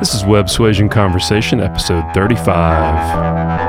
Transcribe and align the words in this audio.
This 0.00 0.14
is 0.14 0.24
Web 0.24 0.48
Suasion 0.48 0.88
Conversation, 0.88 1.60
episode 1.60 2.04
35. 2.14 3.59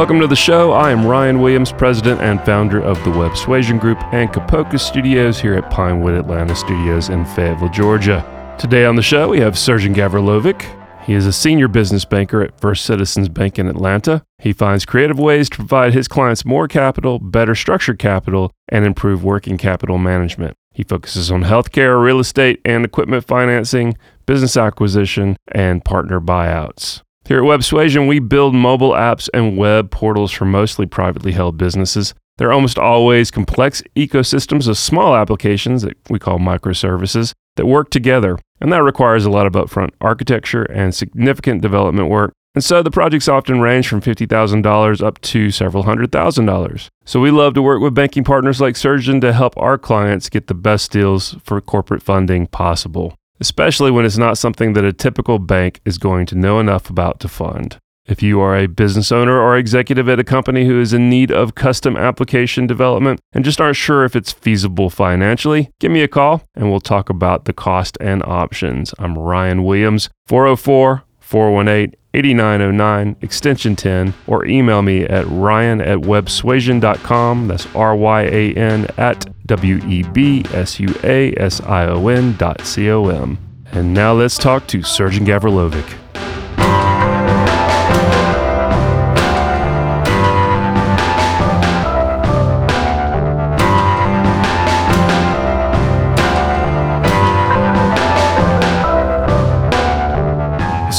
Welcome 0.00 0.20
to 0.20 0.26
the 0.26 0.34
show. 0.34 0.72
I 0.72 0.92
am 0.92 1.04
Ryan 1.04 1.42
Williams, 1.42 1.72
president 1.72 2.22
and 2.22 2.42
founder 2.46 2.80
of 2.80 3.04
the 3.04 3.10
Web 3.10 3.36
Suasion 3.36 3.76
Group 3.76 4.02
and 4.14 4.30
Kapoka 4.30 4.80
Studios 4.80 5.38
here 5.38 5.52
at 5.52 5.70
Pinewood 5.70 6.14
Atlanta 6.14 6.56
Studios 6.56 7.10
in 7.10 7.26
Fayetteville, 7.26 7.68
Georgia. 7.68 8.56
Today 8.58 8.86
on 8.86 8.96
the 8.96 9.02
show, 9.02 9.28
we 9.28 9.40
have 9.40 9.56
Srdjan 9.56 9.94
Gavrilovic. 9.94 10.64
He 11.04 11.12
is 11.12 11.26
a 11.26 11.34
senior 11.34 11.68
business 11.68 12.06
banker 12.06 12.40
at 12.40 12.58
First 12.58 12.86
Citizens 12.86 13.28
Bank 13.28 13.58
in 13.58 13.68
Atlanta. 13.68 14.24
He 14.38 14.54
finds 14.54 14.86
creative 14.86 15.18
ways 15.18 15.50
to 15.50 15.56
provide 15.56 15.92
his 15.92 16.08
clients 16.08 16.46
more 16.46 16.66
capital, 16.66 17.18
better 17.18 17.54
structured 17.54 17.98
capital, 17.98 18.52
and 18.70 18.86
improve 18.86 19.22
working 19.22 19.58
capital 19.58 19.98
management. 19.98 20.56
He 20.72 20.82
focuses 20.82 21.30
on 21.30 21.44
healthcare, 21.44 22.02
real 22.02 22.20
estate, 22.20 22.62
and 22.64 22.86
equipment 22.86 23.26
financing, 23.26 23.98
business 24.24 24.56
acquisition, 24.56 25.36
and 25.48 25.84
partner 25.84 26.22
buyouts. 26.22 27.02
Here 27.30 27.38
at 27.38 27.44
Web 27.44 27.62
Suasion, 27.62 28.08
we 28.08 28.18
build 28.18 28.56
mobile 28.56 28.90
apps 28.90 29.28
and 29.32 29.56
web 29.56 29.92
portals 29.92 30.32
for 30.32 30.46
mostly 30.46 30.84
privately 30.84 31.30
held 31.30 31.56
businesses. 31.56 32.12
They're 32.38 32.50
almost 32.50 32.76
always 32.76 33.30
complex 33.30 33.84
ecosystems 33.94 34.66
of 34.66 34.76
small 34.76 35.14
applications 35.14 35.82
that 35.82 35.96
we 36.10 36.18
call 36.18 36.40
microservices 36.40 37.32
that 37.54 37.66
work 37.66 37.90
together, 37.90 38.36
and 38.60 38.72
that 38.72 38.82
requires 38.82 39.24
a 39.24 39.30
lot 39.30 39.46
of 39.46 39.52
upfront 39.52 39.90
architecture 40.00 40.64
and 40.64 40.92
significant 40.92 41.62
development 41.62 42.08
work. 42.08 42.32
And 42.56 42.64
so 42.64 42.82
the 42.82 42.90
projects 42.90 43.28
often 43.28 43.60
range 43.60 43.86
from 43.86 44.00
$50,000 44.00 45.00
up 45.00 45.20
to 45.20 45.52
several 45.52 45.84
hundred 45.84 46.10
thousand 46.10 46.46
dollars. 46.46 46.88
So 47.04 47.20
we 47.20 47.30
love 47.30 47.54
to 47.54 47.62
work 47.62 47.80
with 47.80 47.94
banking 47.94 48.24
partners 48.24 48.60
like 48.60 48.74
Srdjan 48.74 49.20
to 49.20 49.32
help 49.32 49.54
our 49.56 49.78
clients 49.78 50.28
get 50.28 50.48
the 50.48 50.54
best 50.54 50.90
deals 50.90 51.36
for 51.44 51.60
corporate 51.60 52.02
funding 52.02 52.48
possible 52.48 53.14
especially 53.40 53.90
when 53.90 54.04
it's 54.04 54.18
not 54.18 54.38
something 54.38 54.74
that 54.74 54.84
a 54.84 54.92
typical 54.92 55.38
bank 55.38 55.80
is 55.84 55.98
going 55.98 56.26
to 56.26 56.34
know 56.34 56.60
enough 56.60 56.90
about 56.90 57.20
to 57.20 57.28
fund. 57.28 57.78
If 58.06 58.22
you 58.22 58.40
are 58.40 58.56
a 58.56 58.66
business 58.66 59.12
owner 59.12 59.38
or 59.38 59.56
executive 59.56 60.08
at 60.08 60.18
a 60.18 60.24
company 60.24 60.66
who 60.66 60.80
is 60.80 60.92
in 60.92 61.08
need 61.08 61.30
of 61.30 61.54
custom 61.54 61.96
application 61.96 62.66
development 62.66 63.20
and 63.32 63.44
just 63.44 63.60
aren't 63.60 63.76
sure 63.76 64.04
if 64.04 64.16
it's 64.16 64.32
feasible 64.32 64.90
financially, 64.90 65.70
give 65.78 65.92
me 65.92 66.02
a 66.02 66.08
call 66.08 66.42
and 66.56 66.70
we'll 66.70 66.80
talk 66.80 67.08
about 67.08 67.44
the 67.44 67.52
cost 67.52 67.96
and 68.00 68.22
options. 68.24 68.94
I'm 68.98 69.16
Ryan 69.16 69.62
Williams, 69.64 70.10
404 70.26 71.04
418 71.20 71.99
8909, 72.12 73.16
extension 73.20 73.76
10, 73.76 74.14
or 74.26 74.44
email 74.44 74.82
me 74.82 75.04
at 75.04 75.26
ryan 75.28 75.80
at 75.80 75.98
websuasion.com. 75.98 77.48
That's 77.48 77.72
R 77.74 77.94
Y 77.94 78.22
A 78.22 78.52
N 78.54 78.88
at 78.96 79.26
W 79.46 79.78
E 79.86 80.02
B 80.02 80.44
S 80.52 80.80
U 80.80 80.94
A 81.04 81.32
S 81.36 81.60
I 81.60 81.86
O 81.86 82.08
N 82.08 82.36
dot 82.36 82.66
C 82.66 82.90
O 82.90 83.06
M. 83.08 83.38
And 83.72 83.94
now 83.94 84.12
let's 84.12 84.38
talk 84.38 84.66
to 84.68 84.78
Srdjan 84.78 85.24
Gavrilovic. 85.26 85.99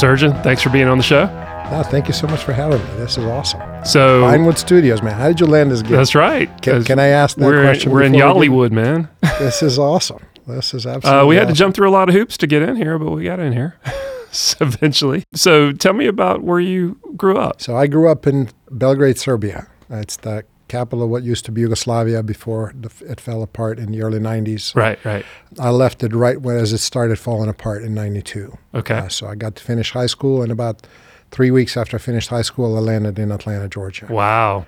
Srdjan, 0.02 0.42
thanks 0.42 0.60
for 0.60 0.68
being 0.68 0.88
on 0.88 0.98
the 0.98 1.04
show. 1.04 1.26
No, 1.70 1.84
thank 1.84 2.08
you 2.08 2.12
so 2.12 2.26
much 2.26 2.42
for 2.42 2.52
having 2.52 2.80
me. 2.80 2.96
This 2.96 3.16
is 3.16 3.24
awesome. 3.24 3.60
So 3.84 4.22
Pinewood 4.22 4.58
Studios, 4.58 5.00
man. 5.00 5.14
How 5.14 5.28
did 5.28 5.38
you 5.38 5.46
land 5.46 5.70
this 5.70 5.80
gig? 5.80 5.92
that's 5.92 6.16
right. 6.16 6.50
Can, 6.60 6.82
can 6.82 6.98
I 6.98 7.06
ask 7.06 7.36
that 7.36 7.44
we're 7.44 7.62
question? 7.62 7.92
we're 7.92 8.02
in 8.02 8.10
before 8.10 8.26
we 8.26 8.32
Y'allywood, 8.32 8.72
man. 8.72 9.08
This 9.38 9.62
is 9.62 9.78
awesome. 9.78 10.18
This 10.44 10.74
is 10.74 10.88
absolutely. 10.88 11.20
Uh, 11.20 11.26
we 11.26 11.36
had 11.36 11.46
to 11.46 11.54
jump 11.54 11.76
through 11.76 11.88
a 11.88 11.92
lot 11.92 12.08
of 12.08 12.16
hoops 12.16 12.36
to 12.38 12.48
get 12.48 12.62
in 12.62 12.74
here, 12.74 12.98
but 12.98 13.12
we 13.12 13.22
got 13.22 13.38
in 13.38 13.52
here 13.52 13.76
eventually. 14.60 15.22
So 15.34 15.70
tell 15.70 15.92
me 15.92 16.08
about 16.08 16.42
where 16.42 16.58
you 16.58 16.98
grew 17.16 17.38
up. 17.38 17.62
So 17.62 17.76
I 17.76 17.86
grew 17.86 18.10
up 18.10 18.26
in 18.26 18.48
Belgrade, 18.72 19.18
Serbia. 19.18 19.68
It's 19.88 20.16
the 20.16 20.44
capital 20.72 21.04
of 21.04 21.10
what 21.10 21.22
used 21.22 21.44
to 21.44 21.52
be 21.52 21.60
Yugoslavia 21.60 22.22
before 22.22 22.72
the, 22.74 22.90
it 23.12 23.20
fell 23.20 23.42
apart 23.42 23.78
in 23.78 23.92
the 23.92 24.00
early 24.02 24.18
90s. 24.18 24.74
Right, 24.74 24.98
right. 25.04 25.24
I 25.60 25.68
left 25.68 26.02
it 26.02 26.14
right 26.14 26.40
when 26.40 26.56
as 26.56 26.72
it 26.72 26.78
started 26.78 27.18
falling 27.18 27.50
apart 27.50 27.82
in 27.82 27.92
92. 27.92 28.56
Okay. 28.74 28.94
Uh, 28.94 29.08
so 29.08 29.26
I 29.26 29.34
got 29.34 29.54
to 29.56 29.62
finish 29.62 29.90
high 29.90 30.06
school, 30.06 30.42
and 30.42 30.50
about 30.50 30.86
three 31.30 31.50
weeks 31.50 31.76
after 31.76 31.96
I 31.98 32.00
finished 32.00 32.30
high 32.30 32.46
school, 32.50 32.76
I 32.76 32.80
landed 32.80 33.18
in 33.18 33.30
Atlanta, 33.30 33.68
Georgia. 33.68 34.06
Wow. 34.08 34.66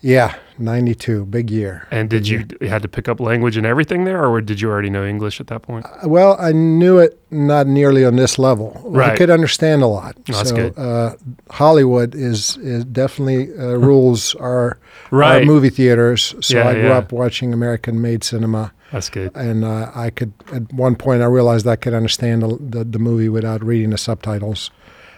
Yeah, 0.00 0.36
92, 0.58 1.24
big 1.26 1.50
year. 1.50 1.86
And 1.90 2.08
did 2.08 2.28
you 2.28 2.44
you 2.60 2.68
had 2.68 2.82
to 2.82 2.88
pick 2.88 3.08
up 3.08 3.18
language 3.18 3.56
and 3.56 3.66
everything 3.66 4.04
there, 4.04 4.24
or 4.24 4.40
did 4.40 4.60
you 4.60 4.70
already 4.70 4.90
know 4.90 5.04
English 5.04 5.40
at 5.40 5.48
that 5.48 5.62
point? 5.62 5.86
Uh, 5.86 6.08
Well, 6.08 6.36
I 6.38 6.52
knew 6.52 6.98
it 6.98 7.20
not 7.32 7.66
nearly 7.66 8.04
on 8.04 8.14
this 8.14 8.38
level. 8.38 8.70
I 8.96 9.16
could 9.16 9.28
understand 9.30 9.82
a 9.82 9.88
lot. 9.88 10.14
Oh, 10.16 10.22
that's 10.32 10.50
so 10.50 10.54
good. 10.56 10.78
Uh, 10.78 11.14
Hollywood 11.50 12.14
is, 12.14 12.56
is 12.58 12.84
definitely 12.84 13.50
uh, 13.58 13.76
rules 13.76 14.34
our, 14.36 14.78
Right. 15.10 15.40
our 15.40 15.44
movie 15.44 15.70
theaters. 15.70 16.34
So 16.40 16.58
Yeah, 16.58 16.68
I 16.68 16.74
grew 16.74 16.88
yeah. 16.88 16.98
up 16.98 17.10
watching 17.12 17.52
American-made 17.52 18.22
cinema, 18.22 18.72
That's 18.92 19.10
good. 19.10 19.32
and 19.34 19.64
uh, 19.64 19.90
I 19.96 20.10
could. 20.10 20.32
At 20.52 20.72
one 20.72 20.94
point, 20.94 21.22
I 21.22 21.26
realized 21.26 21.66
I 21.66 21.76
could 21.76 21.92
understand 21.94 22.42
the, 22.42 22.56
the, 22.60 22.84
the 22.84 22.98
movie 23.00 23.28
without 23.28 23.64
reading 23.64 23.90
the 23.90 23.98
subtitles. 23.98 24.70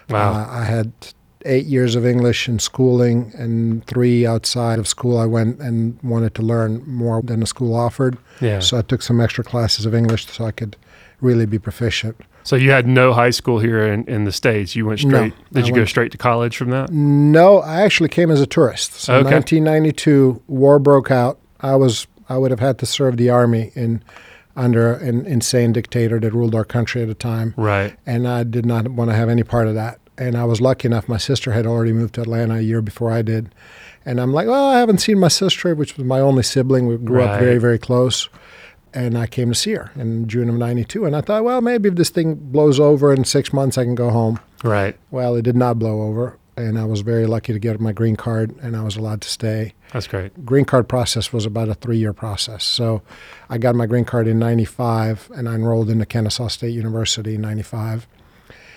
Wow. 0.09 0.33
Uh, 0.33 0.47
I 0.49 0.63
had 0.65 0.91
eight 1.45 1.65
years 1.65 1.95
of 1.95 2.05
English 2.05 2.47
in 2.47 2.59
schooling, 2.59 3.31
and 3.37 3.85
three 3.87 4.25
outside 4.25 4.79
of 4.79 4.87
school. 4.87 5.17
I 5.17 5.25
went 5.25 5.59
and 5.59 5.97
wanted 6.03 6.35
to 6.35 6.41
learn 6.41 6.83
more 6.87 7.21
than 7.21 7.39
the 7.39 7.45
school 7.47 7.73
offered. 7.75 8.17
yeah. 8.39 8.59
So 8.59 8.77
I 8.77 8.81
took 8.81 9.01
some 9.01 9.19
extra 9.21 9.43
classes 9.43 9.85
of 9.85 9.93
English 9.93 10.27
so 10.27 10.45
I 10.45 10.51
could 10.51 10.75
really 11.19 11.45
be 11.45 11.59
proficient. 11.59 12.15
So 12.43 12.55
you 12.55 12.71
had 12.71 12.87
no 12.87 13.13
high 13.13 13.29
school 13.29 13.59
here 13.59 13.85
in, 13.85 14.03
in 14.05 14.23
the 14.25 14.31
states. 14.31 14.75
You 14.75 14.87
went 14.87 15.03
No, 15.05 15.09
straight. 15.29 15.33
did 15.53 15.63
I 15.65 15.67
you 15.67 15.73
go 15.75 15.85
straight 15.85 16.11
to 16.13 16.17
college 16.17 16.57
from 16.57 16.71
that? 16.71 16.89
No, 16.91 17.59
I 17.59 17.81
actually 17.81 18.09
came 18.09 18.31
as 18.31 18.41
a 18.41 18.47
tourist. 18.47 18.93
So 18.95 19.13
Okay. 19.17 19.29
1992, 19.35 20.41
war 20.47 20.79
broke 20.79 21.11
out. 21.11 21.37
I 21.61 21.75
was 21.75 22.07
I 22.29 22.37
would 22.37 22.49
have 22.51 22.59
had 22.61 22.79
to 22.79 22.85
serve 22.85 23.17
the 23.17 23.29
army 23.29 23.71
in 23.75 24.01
under 24.55 24.93
an 24.93 25.25
insane 25.25 25.71
dictator 25.73 26.19
that 26.19 26.33
ruled 26.33 26.55
our 26.55 26.65
country 26.65 27.01
at 27.01 27.07
the 27.07 27.13
time, 27.13 27.53
Right. 27.55 27.95
and 28.05 28.27
I 28.27 28.43
did 28.43 28.65
not 28.65 28.87
want 28.89 29.09
to 29.11 29.15
have 29.15 29.29
any 29.29 29.43
part 29.43 29.67
of 29.67 29.75
that. 29.75 29.99
And 30.17 30.35
I 30.35 30.43
was 30.43 30.61
lucky 30.61 30.87
enough; 30.87 31.07
my 31.07 31.17
sister 31.17 31.51
had 31.51 31.65
already 31.65 31.93
moved 31.93 32.15
to 32.15 32.21
Atlanta 32.21 32.55
a 32.55 32.61
year 32.61 32.81
before 32.81 33.11
I 33.11 33.21
did, 33.21 33.53
and 34.05 34.19
I'm 34.19 34.33
like, 34.33 34.47
well, 34.47 34.65
I 34.69 34.79
haven't 34.79 34.99
seen 34.99 35.19
my 35.19 35.29
sister, 35.29 35.73
which 35.73 35.97
was 35.97 36.05
my 36.05 36.19
only 36.19 36.43
sibling. 36.43 36.87
We 36.87 36.97
grew 36.97 37.21
up 37.23 37.39
very 37.39 37.57
very 37.57 37.79
close. 37.79 38.29
And 38.93 39.17
I 39.17 39.25
came 39.25 39.47
to 39.47 39.55
see 39.55 39.71
her 39.71 39.89
in 39.95 40.27
June 40.27 40.49
of 40.49 40.55
'92, 40.55 41.05
and 41.05 41.15
I 41.15 41.21
thought, 41.21 41.45
well, 41.45 41.61
maybe 41.61 41.87
if 41.87 41.95
this 41.95 42.09
thing 42.09 42.35
blows 42.35 42.77
over 42.77 43.13
in 43.13 43.23
six 43.23 43.53
months, 43.53 43.77
I 43.77 43.85
can 43.85 43.95
go 43.95 44.09
home. 44.09 44.37
Right. 44.65 44.97
Well, 45.11 45.35
it 45.35 45.43
did 45.43 45.55
not 45.55 45.79
blow 45.79 46.01
over, 46.01 46.37
and 46.57 46.77
I 46.77 46.83
was 46.83 46.99
very 46.99 47.25
lucky 47.25 47.53
to 47.53 47.59
get 47.59 47.79
my 47.79 47.93
green 47.93 48.17
card, 48.17 48.53
and 48.61 48.75
I 48.75 48.83
was 48.83 48.97
allowed 48.97 49.21
to 49.21 49.29
stay. 49.29 49.73
That's 49.93 50.07
great. 50.07 50.45
Green 50.45 50.65
card 50.65 50.89
process 50.89 51.31
was 51.31 51.45
about 51.45 51.69
a 51.69 51.73
three-year 51.73 52.11
process, 52.11 52.65
so 52.65 53.01
I 53.49 53.57
got 53.57 53.75
my 53.75 53.85
green 53.85 54.03
card 54.03 54.27
in 54.27 54.39
'95, 54.39 55.31
and 55.35 55.47
I 55.47 55.55
enrolled 55.55 55.89
into 55.89 56.05
Kennesaw 56.05 56.49
State 56.49 56.73
University 56.73 57.35
in 57.35 57.41
'95. 57.41 58.07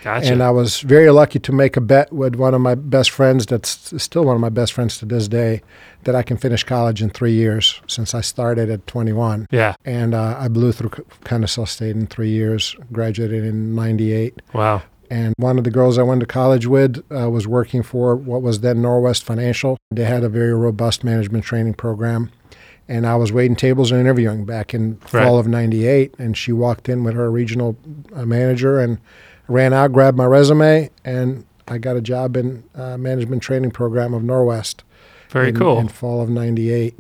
Gotcha. 0.05 0.31
And 0.31 0.43
I 0.43 0.51
was 0.51 0.81
very 0.81 1.11
lucky 1.11 1.39
to 1.39 1.51
make 1.53 1.79
a 1.79 1.81
bet 1.81 2.13
with 2.13 2.35
one 2.35 2.53
of 2.53 2.61
my 2.61 2.75
best 2.75 3.09
friends, 3.11 3.47
that's 3.47 3.91
still 4.03 4.25
one 4.27 4.35
of 4.35 4.41
my 4.43 4.51
best 4.51 4.75
friends 4.75 4.99
to 4.99 5.07
this 5.07 5.29
day, 5.29 5.63
that 6.05 6.15
I 6.15 6.23
can 6.23 6.37
finish 6.37 6.63
college 6.63 7.01
in 7.01 7.09
three 7.09 7.33
years 7.33 7.81
since 7.87 8.15
I 8.15 8.21
started 8.21 8.69
at 8.69 8.87
21. 8.87 9.47
yeah. 9.51 9.75
And 9.87 10.15
uh, 10.15 10.37
I 10.39 10.49
blew 10.49 10.73
through 10.73 10.91
Kennesaw 11.25 11.65
State 11.65 11.97
in 11.97 12.07
three 12.07 12.29
years, 12.31 12.77
graduated 12.93 13.45
in 13.45 13.75
'98. 13.75 14.43
Wow. 14.53 14.83
And 15.11 15.33
one 15.39 15.57
of 15.57 15.65
the 15.65 15.71
girls 15.71 15.97
I 15.97 16.03
went 16.03 16.21
to 16.21 16.27
college 16.27 16.67
with 16.67 17.03
uh, 17.11 17.31
was 17.31 17.47
working 17.47 17.83
for 17.83 18.15
what 18.15 18.43
was 18.43 18.61
then 18.61 18.83
Norwest 18.83 19.23
Financial. 19.23 19.79
They 19.91 20.05
had 20.05 20.23
a 20.23 20.29
very 20.29 20.53
robust 20.55 21.03
management 21.03 21.45
training 21.45 21.75
program. 21.75 22.31
And 22.89 23.07
I 23.07 23.17
was 23.17 23.33
waiting 23.33 23.57
tables 23.57 23.91
and 23.91 23.99
interviewing 24.01 24.45
back 24.45 24.75
in 24.75 24.99
Right. 25.13 25.25
fall 25.25 25.39
of 25.39 25.47
98. 25.49 26.15
And 26.19 26.37
she 26.37 26.53
walked 26.53 26.89
in 26.91 27.05
with 27.05 27.15
her 27.15 27.31
regional 27.31 27.77
uh, 28.15 28.27
manager 28.27 28.79
and 28.81 28.99
ran 29.49 29.73
out, 29.73 29.93
grabbed 29.93 30.17
my 30.17 30.25
resume, 30.25 30.91
and 31.05 31.45
I 31.69 31.79
got 31.79 31.97
a 31.97 32.01
job 32.01 32.37
in 32.37 32.65
uh, 32.75 32.97
management 32.97 33.43
training 33.43 33.71
program 33.71 34.15
of 34.15 34.23
Norwest. 34.23 34.83
Very 35.31 35.49
in, 35.51 35.57
cool. 35.57 35.79
In 35.79 35.89
fall 35.89 36.21
of 36.23 36.29
98. 36.31 36.99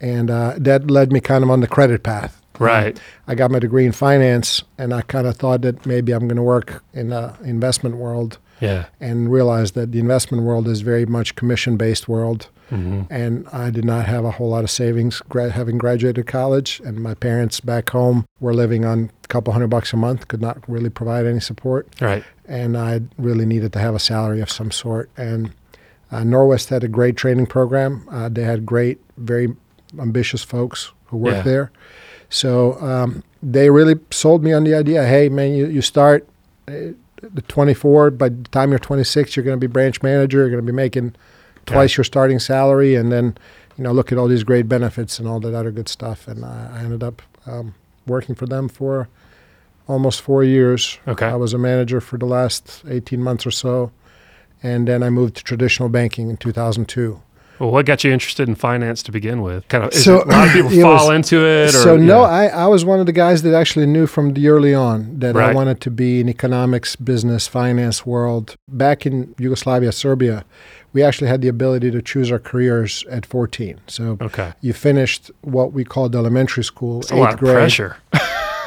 And 0.00 0.30
uh, 0.30 0.54
that 0.56 0.90
led 0.90 1.12
me 1.12 1.20
kind 1.20 1.44
of 1.44 1.50
on 1.50 1.60
the 1.60 1.66
credit 1.66 2.02
path. 2.02 2.40
right. 2.58 2.98
I 3.26 3.34
got 3.34 3.50
my 3.50 3.58
degree 3.58 3.84
in 3.86 3.92
finance, 3.92 4.62
and 4.78 4.92
I 4.94 5.02
kind 5.02 5.26
of 5.26 5.36
thought 5.36 5.62
that 5.62 5.84
maybe 5.86 6.12
I'm 6.12 6.26
going 6.26 6.36
to 6.36 6.42
work 6.42 6.82
in 6.94 7.10
the 7.10 7.34
investment 7.44 7.96
world, 7.96 8.38
Yeah. 8.60 8.86
and 9.00 9.30
realized 9.30 9.74
that 9.74 9.92
the 9.92 10.00
investment 10.00 10.42
world 10.44 10.66
is 10.68 10.80
very 10.80 11.06
much 11.06 11.36
commission-based 11.36 12.08
world. 12.08 12.48
And 12.70 13.48
I 13.52 13.70
did 13.70 13.84
not 13.84 14.06
have 14.06 14.24
a 14.24 14.30
whole 14.30 14.48
lot 14.50 14.62
of 14.64 14.70
savings 14.70 15.20
gra- 15.28 15.50
having 15.50 15.76
graduated 15.78 16.26
college. 16.26 16.80
And 16.84 16.98
my 17.00 17.14
parents 17.14 17.60
back 17.60 17.90
home 17.90 18.24
were 18.38 18.54
living 18.54 18.84
on 18.84 19.10
a 19.24 19.28
couple 19.28 19.52
hundred 19.52 19.68
bucks 19.68 19.92
a 19.92 19.96
month, 19.96 20.28
could 20.28 20.40
not 20.40 20.58
really 20.68 20.90
provide 20.90 21.26
any 21.26 21.40
support. 21.40 21.88
Right. 22.00 22.22
And 22.46 22.76
I 22.76 23.00
really 23.18 23.44
needed 23.46 23.72
to 23.72 23.78
have 23.80 23.94
a 23.94 23.98
salary 23.98 24.40
of 24.40 24.50
some 24.50 24.70
sort. 24.70 25.10
And 25.16 25.52
uh, 26.12 26.18
Norwest 26.22 26.68
had 26.68 26.84
a 26.84 26.88
great 26.88 27.16
training 27.16 27.46
program. 27.46 28.06
Uh, 28.10 28.28
they 28.28 28.42
had 28.44 28.64
great, 28.66 29.00
very 29.16 29.54
ambitious 29.98 30.42
folks 30.44 30.92
who 31.06 31.16
worked 31.16 31.38
Yeah. 31.38 31.42
there. 31.42 31.72
So 32.28 32.80
um, 32.80 33.24
they 33.42 33.70
really 33.70 33.96
sold 34.12 34.44
me 34.44 34.52
on 34.52 34.62
the 34.64 34.74
idea 34.74 35.04
hey, 35.04 35.28
man, 35.28 35.52
you, 35.54 35.66
you 35.66 35.82
start 35.82 36.28
uh, 36.68 36.92
at 37.36 37.48
24, 37.48 38.12
by 38.12 38.28
the 38.30 38.44
time 38.50 38.70
you're 38.70 38.78
26, 38.78 39.34
you're 39.36 39.44
going 39.44 39.56
to 39.56 39.60
be 39.60 39.66
branch 39.70 40.02
manager, 40.02 40.38
you're 40.38 40.48
going 40.50 40.64
to 40.64 40.72
be 40.72 40.74
making 40.74 41.14
twice 41.66 41.96
your 41.96 42.04
starting 42.04 42.38
salary, 42.38 42.94
and 42.94 43.10
then, 43.10 43.36
you 43.76 43.84
know, 43.84 43.92
look 43.92 44.12
at 44.12 44.18
all 44.18 44.28
these 44.28 44.44
great 44.44 44.68
benefits 44.68 45.18
and 45.18 45.28
all 45.28 45.40
that 45.40 45.54
other 45.54 45.70
good 45.70 45.88
stuff. 45.88 46.26
And 46.28 46.44
I, 46.44 46.70
I 46.74 46.78
ended 46.80 47.02
up 47.02 47.22
um, 47.46 47.74
working 48.06 48.34
for 48.34 48.46
them 48.46 48.68
for 48.68 49.08
almost 49.88 50.20
four 50.20 50.44
years. 50.44 50.98
Okay. 51.08 51.26
I 51.26 51.34
was 51.36 51.52
a 51.52 51.58
manager 51.58 52.00
for 52.00 52.16
the 52.18 52.26
last 52.26 52.82
18 52.88 53.22
months 53.22 53.46
or 53.46 53.50
so. 53.50 53.90
And 54.62 54.86
then 54.86 55.02
I 55.02 55.10
moved 55.10 55.36
to 55.36 55.44
traditional 55.44 55.88
banking 55.88 56.28
in 56.30 56.36
2002. 56.36 57.20
Well, 57.58 57.72
what 57.72 57.84
got 57.84 58.04
you 58.04 58.10
interested 58.10 58.48
in 58.48 58.54
finance 58.54 59.02
to 59.02 59.12
begin 59.12 59.42
with? 59.42 59.68
Kind 59.68 59.84
of. 59.84 59.92
So, 59.92 60.20
it, 60.20 60.26
a 60.26 60.30
lot 60.30 60.46
of 60.46 60.52
people 60.70 60.70
fall 60.70 61.08
was- 61.08 61.16
into 61.16 61.44
it. 61.44 61.68
Or, 61.74 61.78
so 61.78 61.96
no, 61.96 62.20
yeah. 62.22 62.26
I, 62.26 62.46
I 62.46 62.66
was 62.68 62.86
one 62.86 63.00
of 63.00 63.06
the 63.06 63.12
guys 63.12 63.42
that 63.42 63.54
actually 63.54 63.84
knew 63.84 64.06
from 64.06 64.32
the 64.32 64.48
early 64.48 64.74
on 64.74 65.18
that 65.18 65.36
I 65.36 65.52
wanted 65.52 65.82
to 65.82 65.90
be 65.90 66.20
in 66.20 66.28
economics, 66.30 66.96
business, 66.96 67.46
finance 67.46 68.06
world. 68.06 68.56
Back 68.66 69.04
in 69.04 69.34
Yugoslavia, 69.38 69.92
Serbia, 69.92 70.44
we 70.92 71.02
actually 71.02 71.28
had 71.28 71.40
the 71.40 71.48
ability 71.48 71.90
to 71.90 72.02
choose 72.02 72.32
our 72.32 72.38
careers 72.38 73.04
at 73.10 73.24
14. 73.26 73.80
So 73.86 74.18
Okay. 74.20 74.52
you 74.60 74.72
finished 74.72 75.30
what 75.42 75.72
we 75.72 75.84
called 75.84 76.14
elementary 76.16 76.64
school, 76.64 77.00
It's 77.00 77.12
eighth 77.12 77.18
a 77.18 77.20
lot 77.20 77.34
of 77.34 77.38
grade. 77.40 77.54
pressure. 77.54 77.96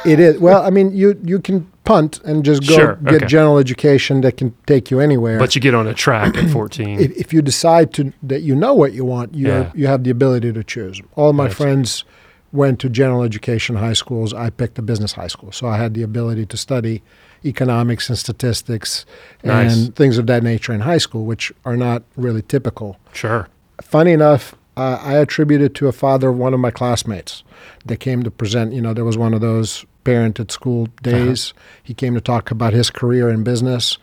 It 0.06 0.20
is. 0.20 0.38
Well, 0.38 0.62
I 0.62 0.68
mean, 0.68 0.94
you 0.94 1.18
you 1.24 1.38
can 1.40 1.66
punt 1.84 2.20
and 2.26 2.44
just 2.44 2.68
go 2.68 2.74
Sure, 2.74 2.98
get 3.04 3.14
okay. 3.22 3.26
general 3.26 3.56
education 3.56 4.20
that 4.20 4.36
can 4.36 4.52
take 4.66 4.90
you 4.90 5.00
anywhere. 5.00 5.38
But 5.38 5.54
you 5.54 5.62
get 5.62 5.74
on 5.74 5.86
a 5.86 5.94
track 5.94 6.36
at 6.36 6.50
14. 6.58 7.00
if, 7.00 7.10
if 7.16 7.32
you 7.32 7.40
decide 7.40 7.94
to 7.94 8.12
that 8.22 8.42
you 8.42 8.54
know 8.54 8.74
what 8.74 8.92
you 8.92 9.02
want, 9.06 9.34
you 9.34 9.48
Yeah. 9.48 9.70
you 9.74 9.86
have 9.86 10.04
the 10.04 10.10
ability 10.10 10.52
to 10.52 10.62
choose. 10.62 11.00
All 11.16 11.32
my 11.32 11.44
Gotcha. 11.44 11.56
friends 11.56 12.04
went 12.52 12.80
to 12.80 12.90
general 12.90 13.22
education 13.22 13.76
high 13.76 13.94
schools. 13.94 14.34
I 14.34 14.50
picked 14.50 14.78
a 14.78 14.82
business 14.82 15.12
high 15.14 15.28
school, 15.30 15.52
so 15.52 15.66
I 15.68 15.78
had 15.78 15.94
the 15.94 16.02
ability 16.02 16.44
to 16.46 16.56
study 16.58 17.00
economics 17.44 18.08
and 18.08 18.18
statistics 18.18 19.04
Nice. 19.42 19.76
and 19.76 19.94
things 19.96 20.18
of 20.18 20.26
that 20.26 20.42
nature 20.42 20.72
in 20.72 20.80
high 20.80 20.98
school, 20.98 21.24
which 21.24 21.52
are 21.64 21.76
not 21.76 22.02
really 22.16 22.42
typical. 22.42 22.96
sure. 23.12 23.48
Funny 23.82 24.12
enough, 24.12 24.54
uh, 24.76 24.98
I 25.02 25.14
attribute 25.18 25.60
it 25.60 25.74
to 25.74 25.88
a 25.88 25.92
father 25.92 26.28
of 26.28 26.38
one 26.38 26.54
of 26.54 26.60
my 26.60 26.70
classmates 26.70 27.42
that 27.86 27.98
came 27.98 28.22
to 28.22 28.30
present. 28.30 28.72
You 28.72 28.80
know, 28.80 28.94
there 28.94 29.04
was 29.04 29.18
one 29.18 29.34
of 29.34 29.40
those 29.40 29.84
parent 30.04 30.38
at 30.38 30.52
school 30.52 30.86
days. 31.02 31.52
He 31.82 31.92
came 31.94 32.14
to 32.14 32.20
talk 32.20 32.50
about 32.52 32.72
his 32.72 32.88
career 32.90 33.28
in 33.30 33.42
business, 33.42 33.98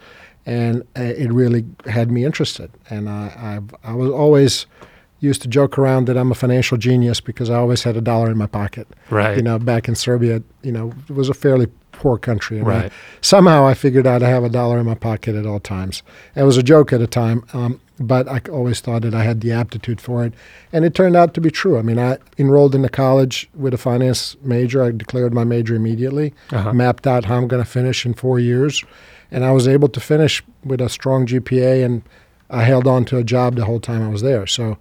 and 0.45 0.81
uh, 0.97 1.03
it 1.03 1.31
really 1.31 1.63
had 1.85 2.11
me 2.11 2.25
interested. 2.25 2.69
And 2.89 3.09
I, 3.09 3.59
I, 3.83 3.91
I 3.91 3.93
was 3.93 4.09
always 4.11 4.65
used 5.19 5.41
to 5.43 5.47
joke 5.47 5.77
around 5.77 6.05
that 6.07 6.17
I'm 6.17 6.31
a 6.31 6.35
financial 6.35 6.77
genius 6.77 7.21
because 7.21 7.49
I 7.49 7.55
always 7.55 7.83
had 7.83 7.95
a 7.95 8.01
dollar 8.01 8.29
in 8.31 8.38
my 8.38 8.47
pocket. 8.47 8.88
Right. 9.09 9.38
You 9.38 9.43
know, 9.43 9.59
back 9.59 9.88
in 9.88 9.95
Serbia, 9.95 10.41
you 10.63 10.71
know, 10.71 10.91
it 11.07 11.13
was 11.13 11.29
a 11.29 11.33
fairly 11.33 11.67
poor 12.01 12.18
country. 12.18 12.57
And 12.59 12.68
I- 12.71 12.89
somehow 13.21 13.65
I 13.68 13.74
figured 13.75 14.07
out 14.07 14.24
I 14.24 14.30
have 14.30 14.44
a 14.44 14.50
dollar 14.50 14.80
in 14.80 14.86
my 14.88 14.95
pocket 14.95 15.36
at 15.36 15.45
all 15.45 15.59
times. 15.59 16.01
It 16.36 16.44
was 16.44 16.57
a 16.57 16.63
joke 16.63 16.92
at 16.92 17.00
the 17.00 17.07
time, 17.07 17.44
um, 17.53 17.80
but 18.00 18.27
I 18.27 18.42
always 18.51 18.80
thought 18.81 19.03
that 19.03 19.13
I 19.13 19.24
had 19.24 19.42
the 19.42 19.51
aptitude 19.51 20.01
for 20.01 20.25
it. 20.25 20.33
And 20.74 20.83
it 20.83 20.95
turned 20.95 21.15
out 21.15 21.33
to 21.36 21.42
be 21.42 21.51
true. 21.51 21.77
I 21.77 21.83
mean, 21.83 22.00
I 22.00 22.18
enrolled 22.39 22.74
into 22.74 22.89
college 22.89 23.48
with 23.56 23.74
a 23.75 23.77
finance 23.77 24.36
major. 24.44 24.81
I 24.83 24.92
declared 24.92 25.33
my 25.33 25.44
major 25.44 25.75
immediately, 25.75 26.33
Uh-huh. 26.51 26.74
mapped 26.74 27.06
out 27.06 27.25
how 27.25 27.38
I'm 27.38 27.48
going 27.48 27.63
to 27.63 27.69
finish 27.69 28.06
in 28.06 28.13
four 28.15 28.39
years. 28.39 28.83
And 29.31 29.45
I 29.45 29.51
was 29.51 29.68
able 29.68 29.88
to 29.89 30.00
finish 30.00 30.44
with 30.65 30.81
a 30.81 30.89
strong 30.89 31.25
GPA, 31.27 31.83
and 31.86 32.01
I 32.50 32.63
held 32.63 32.88
on 32.88 33.06
to 33.06 33.18
a 33.18 33.24
job 33.24 33.56
the 33.56 33.65
whole 33.65 33.80
time 33.80 34.01
I 34.01 34.09
was 34.09 34.24
there. 34.24 34.45
So, 34.48 34.77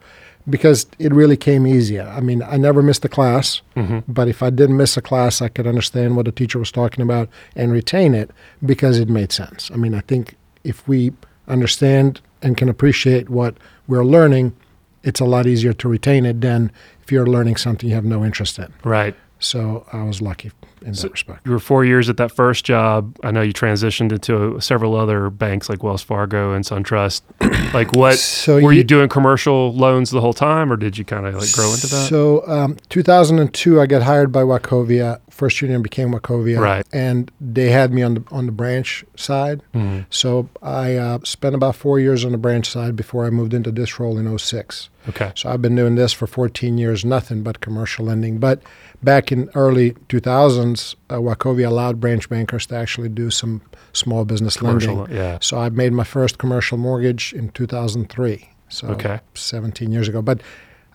because 0.49 0.87
it 0.99 1.13
really 1.13 1.37
came 1.37 1.67
easier. 1.67 2.03
I 2.09 2.21
mean, 2.21 2.43
I 2.43 2.57
never 2.57 2.83
missed 2.83 3.05
a 3.05 3.09
class, 3.09 3.63
mm-hmm. 3.77 4.01
but 4.09 4.29
if 4.29 4.43
I 4.43 4.51
didn't 4.51 4.77
miss 4.77 4.97
a 4.97 5.03
class, 5.03 5.43
I 5.43 5.49
could 5.49 5.67
understand 5.67 6.17
what 6.17 6.27
the 6.27 6.33
teacher 6.33 6.59
was 6.59 6.73
talking 6.73 7.03
about 7.03 7.29
and 7.55 7.73
retain 7.73 8.15
it 8.15 8.31
because 8.65 8.99
it 8.99 9.09
made 9.09 9.33
sense. 9.33 9.71
I 9.73 9.77
mean, 9.77 9.95
I 9.95 10.01
think 10.01 10.37
if 10.65 10.87
we 10.89 11.13
understand 11.49 12.21
and 12.43 12.57
can 12.57 12.69
appreciate 12.69 13.29
what 13.29 13.57
we're 13.87 14.05
learning, 14.05 14.57
it's 15.03 15.21
a 15.21 15.25
lot 15.25 15.47
easier 15.47 15.73
to 15.75 15.89
retain 15.89 16.25
it 16.25 16.41
than 16.41 16.71
if 17.03 17.13
you're 17.13 17.27
learning 17.27 17.57
something 17.57 17.89
you 17.89 17.95
have 17.95 18.05
no 18.05 18.25
interest 18.25 18.59
in. 18.59 18.73
Right. 18.85 19.15
So 19.41 19.87
I 19.93 20.03
was 20.05 20.21
lucky 20.21 20.53
in 20.83 20.93
that 20.93 21.11
respect. 21.11 21.47
You 21.47 21.53
were 21.53 21.59
four 21.59 21.85
years 21.85 22.09
at 22.09 22.17
that 22.19 22.31
first 22.31 22.65
job. 22.65 23.17
I 23.25 23.31
know 23.31 23.41
you 23.43 23.53
transitioned 23.53 24.13
into 24.13 24.61
several 24.61 24.95
other 24.97 25.31
banks 25.31 25.69
like 25.69 25.83
Wells 25.83 26.03
Fargo 26.03 26.53
and 26.53 26.65
SunTrust. 26.65 27.23
like, 27.75 27.93
what 27.95 28.19
So 28.19 28.61
were 28.61 28.73
you, 28.73 28.79
you- 28.79 28.85
doing 28.85 29.09
commercial 29.09 29.73
loans 29.75 30.11
the 30.11 30.21
whole 30.21 30.33
time, 30.35 30.71
or 30.73 30.77
did 30.77 30.97
you 30.99 31.05
kind 31.05 31.27
of 31.27 31.35
like 31.35 31.53
grow 31.53 31.73
into 31.73 31.87
that? 31.89 32.09
So, 32.09 32.47
um, 32.47 32.77
2002, 32.91 33.81
I 33.81 33.87
got 33.87 34.03
hired 34.03 34.31
by 34.31 34.43
Wachovia. 34.43 35.21
First 35.41 35.63
Union 35.63 35.81
became 35.83 36.09
Wachovia, 36.13 36.59
Right. 36.61 36.87
And 36.93 37.31
they 37.55 37.71
had 37.71 37.89
me 37.97 38.03
on 38.09 38.13
the 38.17 38.23
on 38.31 38.45
the 38.47 38.53
branch 38.63 39.05
side. 39.17 39.59
Mhm. 39.75 40.05
So 40.11 40.29
I 40.63 40.87
uh, 41.07 41.19
spent 41.25 41.55
about 41.55 41.75
four 41.77 41.97
years 42.07 42.25
on 42.27 42.33
the 42.33 42.39
branch 42.47 42.67
side 42.69 42.95
before 42.95 43.23
I 43.27 43.31
moved 43.31 43.55
into 43.55 43.71
this 43.73 43.91
role 44.01 44.19
in 44.21 44.27
06. 44.39 44.91
Okay. 45.09 45.31
So 45.35 45.49
I've 45.51 45.63
been 45.63 45.77
doing 45.77 45.95
this 45.97 46.13
for 46.13 46.27
14 46.27 46.77
years, 46.79 47.05
nothing 47.05 47.43
but 47.43 47.61
commercial 47.67 48.05
lending. 48.05 48.39
But 48.39 48.57
back 49.03 49.33
in 49.33 49.49
early 49.55 49.89
2000s, 50.11 50.95
uh, 51.09 51.17
Wachovia 51.27 51.67
allowed 51.69 52.01
branch 52.01 52.29
bankers 52.29 52.67
to 52.67 52.75
actually 52.77 53.09
do 53.09 53.31
some 53.31 53.61
small 53.93 54.25
business 54.27 54.57
Commercial, 54.59 54.95
lending. 54.97 55.17
yeah. 55.17 55.39
So 55.41 55.59
I 55.59 55.71
made 55.71 55.93
my 55.95 56.05
first 56.05 56.37
commercial 56.39 56.77
mortgage 56.79 57.33
in 57.33 57.49
2003. 57.51 58.49
So 58.69 58.89
Okay. 58.89 59.21
17 59.35 59.91
years 59.91 60.09
ago. 60.09 60.21
But 60.23 60.41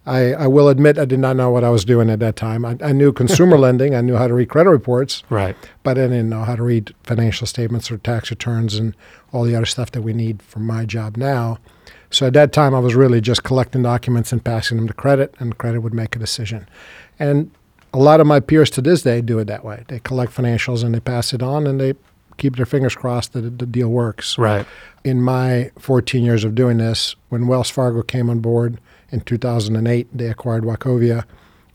I, 0.08 0.34
I 0.34 0.48
will 0.48 0.70
admit 0.70 0.98
I 1.00 1.06
did 1.06 1.20
not 1.20 1.36
know 1.36 1.50
what 1.50 1.64
I 1.64 1.70
was 1.70 1.84
doing 1.84 2.10
at 2.10 2.20
that 2.20 2.36
time. 2.36 2.64
I, 2.66 2.78
I 2.84 2.92
knew 2.92 3.12
consumer 3.24 3.58
lending. 3.58 3.96
I 3.96 4.02
knew 4.02 4.16
how 4.16 4.28
to 4.28 4.34
read 4.34 4.50
credit 4.50 4.70
reports, 4.70 5.24
Right. 5.30 5.56
but 5.84 5.98
I 5.98 6.02
didn't 6.04 6.30
know 6.30 6.44
how 6.44 6.56
to 6.56 6.64
read 6.64 6.94
financial 7.04 7.48
statements 7.48 7.90
or 7.92 7.98
tax 7.98 8.30
returns 8.30 8.76
and 8.76 8.96
all 9.32 9.44
the 9.44 9.56
other 9.56 9.66
stuff 9.66 9.92
that 9.92 10.02
we 10.04 10.14
need 10.14 10.42
for 10.44 10.60
my 10.60 10.86
job 10.86 11.18
now. 11.18 11.58
So 12.12 12.28
at 12.28 12.34
that 12.34 12.54
time, 12.54 12.74
I 12.76 12.80
was 12.80 12.96
really 12.96 13.20
just 13.20 13.44
collecting 13.44 13.82
documents 13.82 14.32
and 14.32 14.44
passing 14.44 14.78
them 14.78 14.88
to 14.88 14.94
credit, 14.94 15.34
and 15.40 15.58
credit 15.58 15.82
would 15.82 15.94
make 15.94 16.16
a 16.16 16.20
decision. 16.20 16.70
And 17.20 17.52
a 17.94 17.98
lot 17.98 18.20
of 18.22 18.28
my 18.28 18.40
peers 18.40 18.70
to 18.72 18.82
this 18.82 19.02
day 19.02 19.22
do 19.22 19.40
it 19.40 19.46
that 19.46 19.66
way. 19.66 19.86
They 19.88 20.00
collect 20.00 20.34
financials 20.34 20.84
and 20.84 20.94
they 20.94 21.00
pass 21.00 21.34
it 21.34 21.42
on, 21.42 21.66
and 21.66 21.80
they 21.82 21.96
keep 22.38 22.58
their 22.58 22.66
fingers 22.66 22.96
crossed 22.96 23.34
that 23.34 23.58
the 23.60 23.66
deal 23.66 23.88
works 23.90 24.38
Right. 24.38 24.66
in 25.04 25.22
my 25.22 25.72
14 25.80 26.24
years 26.24 26.44
of 26.44 26.54
doing 26.54 26.78
this, 26.78 27.16
when 27.30 27.48
Wells 27.48 27.70
Fargo 27.70 28.02
came 28.04 28.30
on 28.30 28.40
board 28.40 28.78
in 29.16 29.22
2008, 29.22 30.08
they 30.14 30.28
acquired 30.28 30.64
Wachovia. 30.64 31.24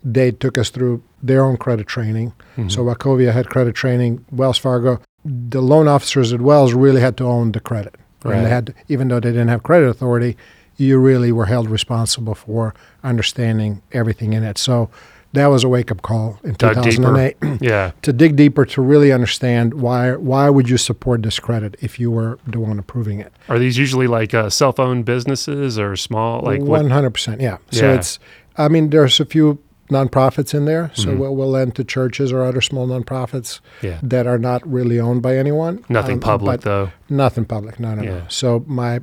They 0.04 0.30
took 0.30 0.58
us 0.58 0.68
through 0.68 1.02
their 1.22 1.42
own 1.42 1.56
credit 1.56 1.86
training. 1.86 2.34
Mm-hmm. 2.56 2.68
So 2.68 2.84
Wachovia 2.84 3.32
had 3.32 3.48
credit 3.48 3.74
training. 3.74 4.24
Wells 4.30 4.58
Fargo, 4.58 5.00
the 5.24 5.62
loan 5.62 5.88
officers 5.88 6.34
at 6.34 6.42
Wells 6.42 6.74
really 6.74 7.00
had 7.00 7.16
to 7.16 7.24
own 7.24 7.52
the 7.52 7.60
credit. 7.60 7.94
And 8.22 8.44
they 8.44 8.50
had, 8.50 8.66
to, 8.66 8.74
even 8.88 9.08
though 9.08 9.20
they 9.20 9.30
didn't 9.30 9.48
have 9.48 9.62
credit 9.62 9.88
authority, 9.88 10.36
you 10.76 10.98
really 10.98 11.32
were 11.32 11.46
held 11.46 11.70
responsible 11.70 12.34
for 12.34 12.74
understanding 13.02 13.80
everything 13.92 14.34
in 14.34 14.44
it. 14.44 14.58
So 14.58 14.90
that 15.32 15.46
was 15.46 15.62
a 15.64 15.68
wake 15.68 15.90
up 15.92 16.02
call 16.02 16.38
in 16.44 16.54
Dug 16.54 16.82
2008 16.82 17.36
Yeah. 17.60 17.92
to 18.02 18.12
dig 18.12 18.36
deeper 18.36 18.64
to 18.66 18.82
really 18.82 19.12
understand 19.12 19.74
why 19.74 20.12
why 20.16 20.50
would 20.50 20.68
you 20.68 20.76
support 20.76 21.22
this 21.22 21.38
credit 21.38 21.76
if 21.80 22.00
you 22.00 22.10
were 22.10 22.38
the 22.46 22.58
one 22.60 22.78
approving 22.78 23.20
it. 23.20 23.32
Are 23.48 23.58
these 23.58 23.78
usually 23.78 24.06
like 24.06 24.34
uh, 24.34 24.50
self 24.50 24.78
owned 24.80 25.04
businesses 25.04 25.78
or 25.78 25.94
small? 25.96 26.40
Like? 26.42 26.60
One 26.60 26.90
hundred 26.90 27.10
percent, 27.10 27.40
yeah. 27.40 27.58
So 27.70 27.86
Yeah. 27.86 27.94
it's, 27.94 28.18
I 28.56 28.68
mean, 28.68 28.90
there's 28.90 29.20
a 29.20 29.24
few 29.24 29.58
nonprofits 29.90 30.54
in 30.54 30.66
there. 30.66 30.90
So 30.94 31.08
Mhm. 31.08 31.18
we'll, 31.18 31.34
we'll 31.34 31.50
lend 31.50 31.74
to 31.76 31.82
churches 31.84 32.30
or 32.32 32.44
other 32.44 32.60
small 32.60 32.86
nonprofits 32.86 33.58
Yeah. 33.82 33.98
that 34.04 34.24
are 34.26 34.38
not 34.38 34.64
really 34.70 35.00
owned 35.00 35.20
by 35.22 35.36
anyone. 35.36 35.84
Nothing 35.88 36.14
Um, 36.14 36.20
public 36.20 36.60
though. 36.60 36.90
Nothing 37.08 37.44
public. 37.44 37.80
No, 37.80 37.94
no, 37.96 38.02
Yeah. 38.02 38.10
no. 38.10 38.22
So 38.28 38.64
my 38.68 39.00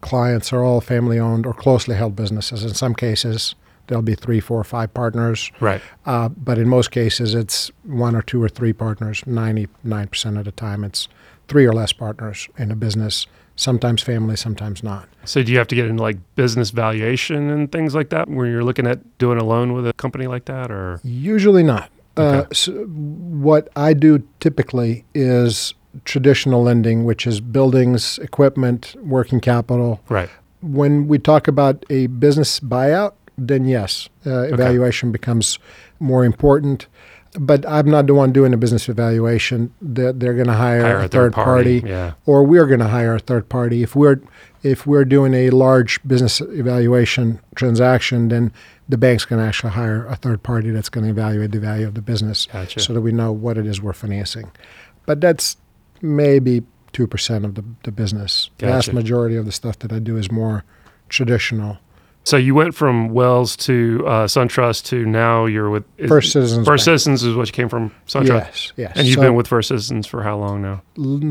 clients 0.00 0.52
are 0.52 0.62
all 0.64 0.80
family 0.80 1.18
owned 1.18 1.46
or 1.46 1.52
closely 1.52 1.94
held 1.94 2.16
businesses. 2.16 2.64
In 2.64 2.74
some 2.74 2.94
cases, 2.94 3.54
there'll 3.90 4.02
be 4.02 4.14
three, 4.14 4.40
four, 4.40 4.62
five 4.64 4.94
partners. 4.94 5.50
Right. 5.60 5.82
Uh, 6.06 6.30
but 6.30 6.56
in 6.58 6.68
most 6.68 6.92
cases, 6.92 7.34
it's 7.34 7.70
one 7.82 8.16
or 8.16 8.22
two 8.22 8.42
or 8.42 8.48
three 8.48 8.72
partners. 8.72 9.22
Ninety-nine 9.26 10.08
percent 10.08 10.38
of 10.38 10.46
the 10.46 10.52
time, 10.52 10.84
it's 10.84 11.08
three 11.48 11.66
or 11.66 11.72
less 11.74 11.92
partners 11.92 12.48
in 12.56 12.70
a 12.70 12.76
business. 12.76 13.26
Sometimes 13.56 14.00
family, 14.00 14.36
sometimes 14.36 14.82
not. 14.82 15.08
So 15.26 15.42
do 15.42 15.52
you 15.52 15.58
have 15.58 15.66
to 15.68 15.74
get 15.74 15.86
into 15.86 16.02
like 16.02 16.16
business 16.34 16.70
valuation 16.70 17.50
and 17.50 17.70
things 17.70 17.94
like 17.94 18.08
that 18.08 18.28
when 18.28 18.50
you're 18.50 18.64
looking 18.64 18.86
at 18.86 19.18
doing 19.18 19.38
a 19.38 19.44
loan 19.44 19.74
with 19.74 19.86
a 19.86 19.92
company 19.92 20.26
like 20.26 20.46
that, 20.46 20.70
or 20.70 21.00
Usually 21.04 21.62
not. 21.62 21.90
Uh, 22.16 22.44
so 22.52 22.72
what 22.84 23.68
I 23.76 23.92
do 23.92 24.22
typically 24.40 25.04
is 25.14 25.74
traditional 26.04 26.62
lending, 26.62 27.04
which 27.04 27.26
is 27.26 27.40
buildings, 27.40 28.18
equipment, 28.18 28.94
working 29.02 29.40
capital. 29.40 30.00
right? 30.08 30.30
when 30.62 31.08
we 31.08 31.18
talk 31.18 31.48
about 31.48 31.84
a 31.88 32.06
business 32.08 32.60
buyout, 32.60 33.14
then 33.48 33.64
yes, 33.64 34.08
uh, 34.26 34.42
evaluation 34.42 35.10
becomes 35.12 35.58
more 35.98 36.24
important. 36.24 36.86
But 37.38 37.64
I'm 37.64 37.88
not 37.88 38.08
the 38.08 38.14
one 38.14 38.32
doing 38.32 38.50
the 38.50 38.56
business 38.56 38.88
evaluation. 38.88 39.72
They're, 39.80 40.12
they're 40.12 40.34
going 40.34 40.48
to 40.48 40.52
hire, 40.54 40.82
Hire 40.82 40.98
a 41.02 41.08
third 41.08 41.32
party, 41.32 41.80
Yeah. 41.86 42.14
or 42.26 42.42
we're 42.42 42.66
going 42.66 42.80
to 42.80 42.88
hire 42.88 43.14
a 43.14 43.20
third 43.20 43.48
party. 43.48 43.84
If 43.84 43.94
we're 43.94 44.20
if 44.64 44.84
we're 44.86 45.04
doing 45.04 45.32
a 45.32 45.50
large 45.50 46.02
business 46.02 46.40
evaluation 46.40 47.38
transaction, 47.54 48.28
then 48.28 48.52
the 48.88 48.98
bank's 48.98 49.24
going 49.24 49.40
to 49.40 49.46
actually 49.46 49.70
hire 49.72 50.04
a 50.06 50.16
third 50.16 50.42
party 50.42 50.70
that's 50.70 50.88
going 50.88 51.04
to 51.04 51.10
evaluate 51.10 51.52
the 51.52 51.60
value 51.60 51.86
of 51.86 51.94
the 51.94 52.02
business, 52.02 52.46
Gotcha. 52.52 52.80
so 52.80 52.92
that 52.94 53.00
we 53.00 53.12
know 53.12 53.30
what 53.30 53.56
it 53.56 53.64
is 53.64 53.80
we're 53.80 53.92
financing. 53.92 54.50
But 55.06 55.20
that's 55.20 55.56
maybe 56.02 56.64
two 56.92 57.06
percent 57.06 57.44
of 57.44 57.54
the, 57.54 57.64
the 57.84 57.92
business. 57.92 58.50
The 58.58 58.66
vast 58.66 58.92
majority 58.92 59.36
of 59.36 59.46
the 59.46 59.52
stuff 59.52 59.78
that 59.78 59.92
I 59.92 60.00
do 60.00 60.16
is 60.16 60.32
more 60.32 60.64
traditional. 61.08 61.78
So 62.30 62.36
you 62.36 62.54
went 62.54 62.76
from 62.76 63.08
Wells 63.08 63.56
to 63.66 64.04
uh, 64.06 64.26
SunTrust 64.28 64.84
to 64.90 65.04
now 65.04 65.46
you're 65.46 65.68
with 65.68 65.82
is- 65.98 66.08
First 66.08 66.30
Citizens 66.30 66.64
First 66.64 66.82
Bank. 66.86 67.00
Citizens 67.00 67.24
is 67.24 67.34
what 67.34 67.48
you 67.48 67.52
came 67.52 67.68
from 67.68 67.90
SunTrust. 68.06 68.28
Yes, 68.28 68.72
yes. 68.76 68.92
And 68.94 69.04
you've 69.08 69.16
So, 69.16 69.22
been 69.22 69.34
with 69.34 69.48
First 69.48 69.66
Citizens 69.66 70.06
for 70.06 70.22
how 70.22 70.36
long 70.38 70.62
now? 70.62 70.82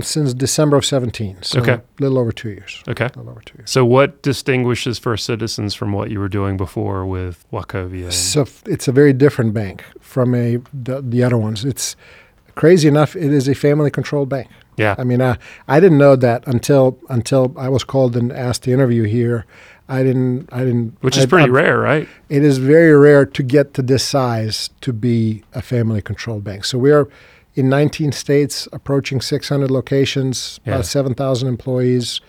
since 0.01 0.33
December 0.33 0.75
of 0.75 0.83
seventeen. 0.85 1.37
So 1.41 1.61
Okay. 1.61 1.71
a 1.75 1.81
little 2.01 2.17
over 2.17 2.33
two 2.33 2.49
years. 2.49 2.83
Okay. 2.89 3.05
A 3.05 3.17
little 3.17 3.29
over 3.29 3.39
two 3.45 3.57
years. 3.59 3.71
So 3.71 3.85
what 3.85 4.21
distinguishes 4.23 4.99
First 4.99 5.23
Citizens 5.25 5.73
from 5.73 5.93
what 5.93 6.11
you 6.11 6.19
were 6.19 6.27
doing 6.27 6.57
before 6.57 7.05
with 7.05 7.45
Wachovia? 7.53 8.03
and- 8.05 8.13
So 8.13 8.45
it's 8.65 8.89
a 8.89 8.91
very 8.91 9.13
different 9.13 9.53
bank 9.53 9.85
from 10.01 10.35
a 10.35 10.57
the, 10.73 11.01
the 11.01 11.23
other 11.23 11.37
ones. 11.37 11.63
It's 11.63 11.95
crazy 12.55 12.89
enough. 12.89 13.15
It 13.15 13.31
is 13.31 13.47
a 13.47 13.53
family-controlled 13.55 14.27
bank. 14.27 14.49
yeah. 14.75 14.95
I 14.97 15.05
mean, 15.05 15.21
I, 15.21 15.37
I 15.69 15.79
didn't 15.79 15.97
know 15.97 16.17
that 16.17 16.43
until 16.45 16.97
until 17.07 17.53
I 17.57 17.69
was 17.69 17.85
called 17.85 18.17
and 18.17 18.33
asked 18.33 18.63
to 18.63 18.71
interview 18.73 19.03
here. 19.03 19.45
I 19.89 20.03
didn't. 20.03 20.47
I 20.51 20.59
didn't. 20.59 20.97
Which 21.01 21.17
is 21.17 21.23
I- 21.23 21.27
pretty 21.27 21.49
I- 21.49 21.53
rare, 21.53 21.79
right? 21.79 22.07
It 22.29 22.43
is 22.43 22.57
very 22.59 22.95
rare 22.95 23.25
to 23.25 23.43
get 23.43 23.73
to 23.73 23.81
this 23.81 24.03
size 24.03 24.69
to 24.81 24.93
be 24.93 25.43
a 25.53 25.61
family-controlled 25.61 26.43
bank. 26.43 26.63
So 26.65 26.77
we 26.77 26.91
are 26.91 27.07
in 27.55 27.67
19 27.69 28.11
states, 28.11 28.67
approaching 28.71 29.19
600 29.19 29.71
locations, 29.71 30.59
Yeah. 30.65 30.73
about 30.75 30.85
7,000 30.85 31.47
employees, 31.47 32.21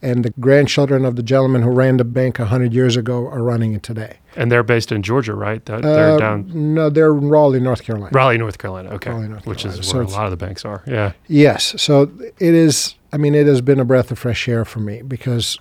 and 0.00 0.24
the 0.24 0.30
grandchildren 0.40 1.04
of 1.04 1.14
the 1.14 1.22
gentleman 1.22 1.62
who 1.62 1.70
ran 1.70 1.98
the 1.98 2.04
bank 2.04 2.38
100 2.40 2.72
years 2.74 2.96
ago 2.96 3.28
are 3.28 3.42
running 3.42 3.72
it 3.74 3.82
today. 3.84 4.14
And 4.34 4.50
they're 4.50 4.62
based 4.64 4.90
in 4.90 5.02
Georgia, 5.02 5.34
right? 5.34 5.64
They're, 5.64 5.80
they're 5.80 6.14
Uh, 6.14 6.18
down 6.18 6.50
No, 6.52 6.88
they're 6.90 7.12
in 7.12 7.28
Raleigh, 7.28 7.60
North 7.60 7.82
Carolina. 7.84 8.10
Raleigh, 8.12 8.38
North 8.38 8.58
Carolina. 8.58 8.88
Okay. 8.94 9.10
Raleigh, 9.10 9.28
North 9.28 9.46
Which 9.46 9.58
Carolina. 9.62 9.80
is 9.80 9.86
So 9.86 9.98
where 9.98 10.06
a 10.06 10.08
lot 10.08 10.24
of 10.24 10.30
the 10.30 10.36
banks 10.38 10.64
are. 10.64 10.82
Yeah. 10.86 11.12
Yes. 11.28 11.74
So 11.76 12.10
it 12.40 12.54
is, 12.54 12.94
I 13.12 13.18
mean, 13.18 13.34
it 13.34 13.46
has 13.46 13.60
been 13.60 13.78
a 13.78 13.84
breath 13.84 14.10
of 14.10 14.18
fresh 14.18 14.48
air 14.48 14.64
for 14.64 14.80
me 14.80 15.02
because, 15.06 15.58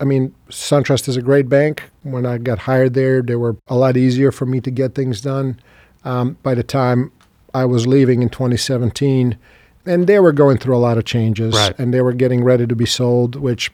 I 0.00 0.04
mean, 0.04 0.34
SunTrust 0.50 1.08
is 1.08 1.16
a 1.16 1.22
great 1.22 1.48
bank. 1.48 1.84
When 2.02 2.26
I 2.26 2.38
got 2.38 2.60
hired 2.60 2.94
there, 2.94 3.22
they 3.22 3.36
were 3.36 3.56
a 3.68 3.76
lot 3.76 3.96
easier 3.96 4.32
for 4.32 4.44
me 4.46 4.60
to 4.60 4.70
get 4.70 4.94
things 4.94 5.20
done. 5.20 5.60
Um, 6.04 6.36
by 6.42 6.54
the 6.54 6.62
time 6.64 7.12
I 7.54 7.64
was 7.64 7.86
leaving 7.86 8.20
in 8.22 8.28
2017, 8.28 9.36
and 9.86 10.06
they 10.06 10.18
were 10.18 10.32
going 10.32 10.58
through 10.58 10.76
a 10.76 10.78
lot 10.78 10.98
of 10.98 11.04
changes 11.04 11.54
Right. 11.54 11.74
and 11.78 11.94
they 11.94 12.00
were 12.02 12.12
getting 12.12 12.42
ready 12.42 12.66
to 12.66 12.74
be 12.76 12.86
sold, 12.86 13.36
which 13.36 13.70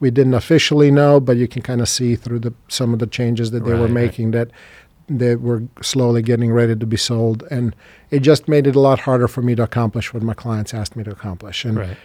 we 0.00 0.10
didn't 0.10 0.34
officially 0.34 0.90
know, 0.90 1.20
but 1.20 1.36
you 1.36 1.48
can 1.48 1.62
kind 1.62 1.80
of 1.80 1.88
see 1.88 2.14
through 2.16 2.40
the 2.40 2.52
some 2.68 2.92
of 2.92 2.98
the 2.98 3.06
changes 3.06 3.50
that 3.50 3.64
they 3.64 3.72
Right, 3.72 3.78
were 3.80 3.86
right. 3.86 3.92
making 3.94 4.30
that 4.32 4.50
they 5.08 5.36
were 5.36 5.62
slowly 5.82 6.22
getting 6.22 6.50
ready 6.52 6.74
to 6.76 6.86
be 6.86 6.96
sold. 6.96 7.44
And 7.50 7.74
it 8.10 8.20
just 8.20 8.48
made 8.48 8.66
it 8.66 8.76
a 8.76 8.80
lot 8.80 9.00
harder 9.00 9.28
for 9.28 9.42
me 9.42 9.54
to 9.56 9.62
accomplish 9.62 10.14
what 10.14 10.22
my 10.22 10.34
clients 10.34 10.72
asked 10.72 10.96
me 10.96 11.04
to 11.04 11.10
accomplish. 11.10 11.64
And 11.64 11.78
Right. 11.78 11.96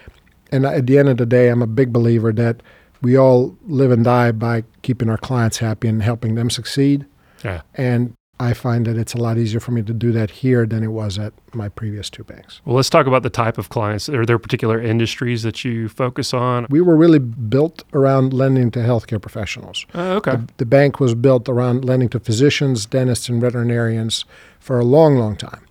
and 0.51 0.65
at 0.65 0.87
the 0.87 0.97
end 0.97 1.07
of 1.09 1.17
the 1.17 1.25
day, 1.25 1.49
I'm 1.49 1.61
a 1.61 1.67
big 1.67 1.93
believer 1.93 2.33
that 2.33 2.61
we 3.01 3.17
all 3.17 3.57
live 3.65 3.91
and 3.91 4.03
die 4.03 4.31
by 4.31 4.63
keeping 4.81 5.09
our 5.09 5.17
clients 5.17 5.57
happy 5.57 5.87
and 5.87 6.03
helping 6.03 6.35
them 6.35 6.49
succeed. 6.49 7.05
Yeah. 7.43 7.61
And 7.75 8.13
I 8.41 8.53
find 8.53 8.87
that 8.87 8.97
it's 8.97 9.13
a 9.13 9.17
lot 9.17 9.37
easier 9.37 9.59
for 9.59 9.71
me 9.71 9.81
to 9.83 9.93
do 9.93 10.13
that 10.13 10.29
here 10.29 10.65
than 10.65 10.81
it 10.81 10.87
was 10.87 11.19
at 11.19 11.33
my 11.53 11.67
previous 11.67 12.09
two 12.09 12.23
banks. 12.23 12.61
Well, 12.63 12.77
let's 12.77 12.89
talk 12.89 13.05
about 13.05 13.21
the 13.21 13.29
type 13.29 13.57
of 13.57 13.67
clients. 13.67 14.07
Are 14.07 14.25
there 14.25 14.39
particular 14.39 14.81
industries 14.81 15.43
that 15.43 15.65
you 15.65 15.89
focus 15.89 16.33
on? 16.33 16.65
We 16.69 16.79
were 16.79 16.95
really 16.95 17.19
built 17.19 17.83
around 17.91 18.33
lending 18.33 18.71
to 18.71 18.79
healthcare 18.79 19.21
professionals. 19.21 19.85
Oh, 19.93 20.13
okay. 20.17 20.37
The, 20.37 20.47
the 20.57 20.65
bank 20.65 21.01
was 21.01 21.15
built 21.15 21.49
around 21.49 21.83
lending 21.83 22.07
to 22.09 22.19
physicians, 22.19 22.85
dentists, 22.85 23.27
and 23.27 23.41
veterinarians 23.41 24.23
for 24.59 24.79
a 24.79 24.85
long, 24.85 25.17
long 25.17 25.35
time. 25.35 25.65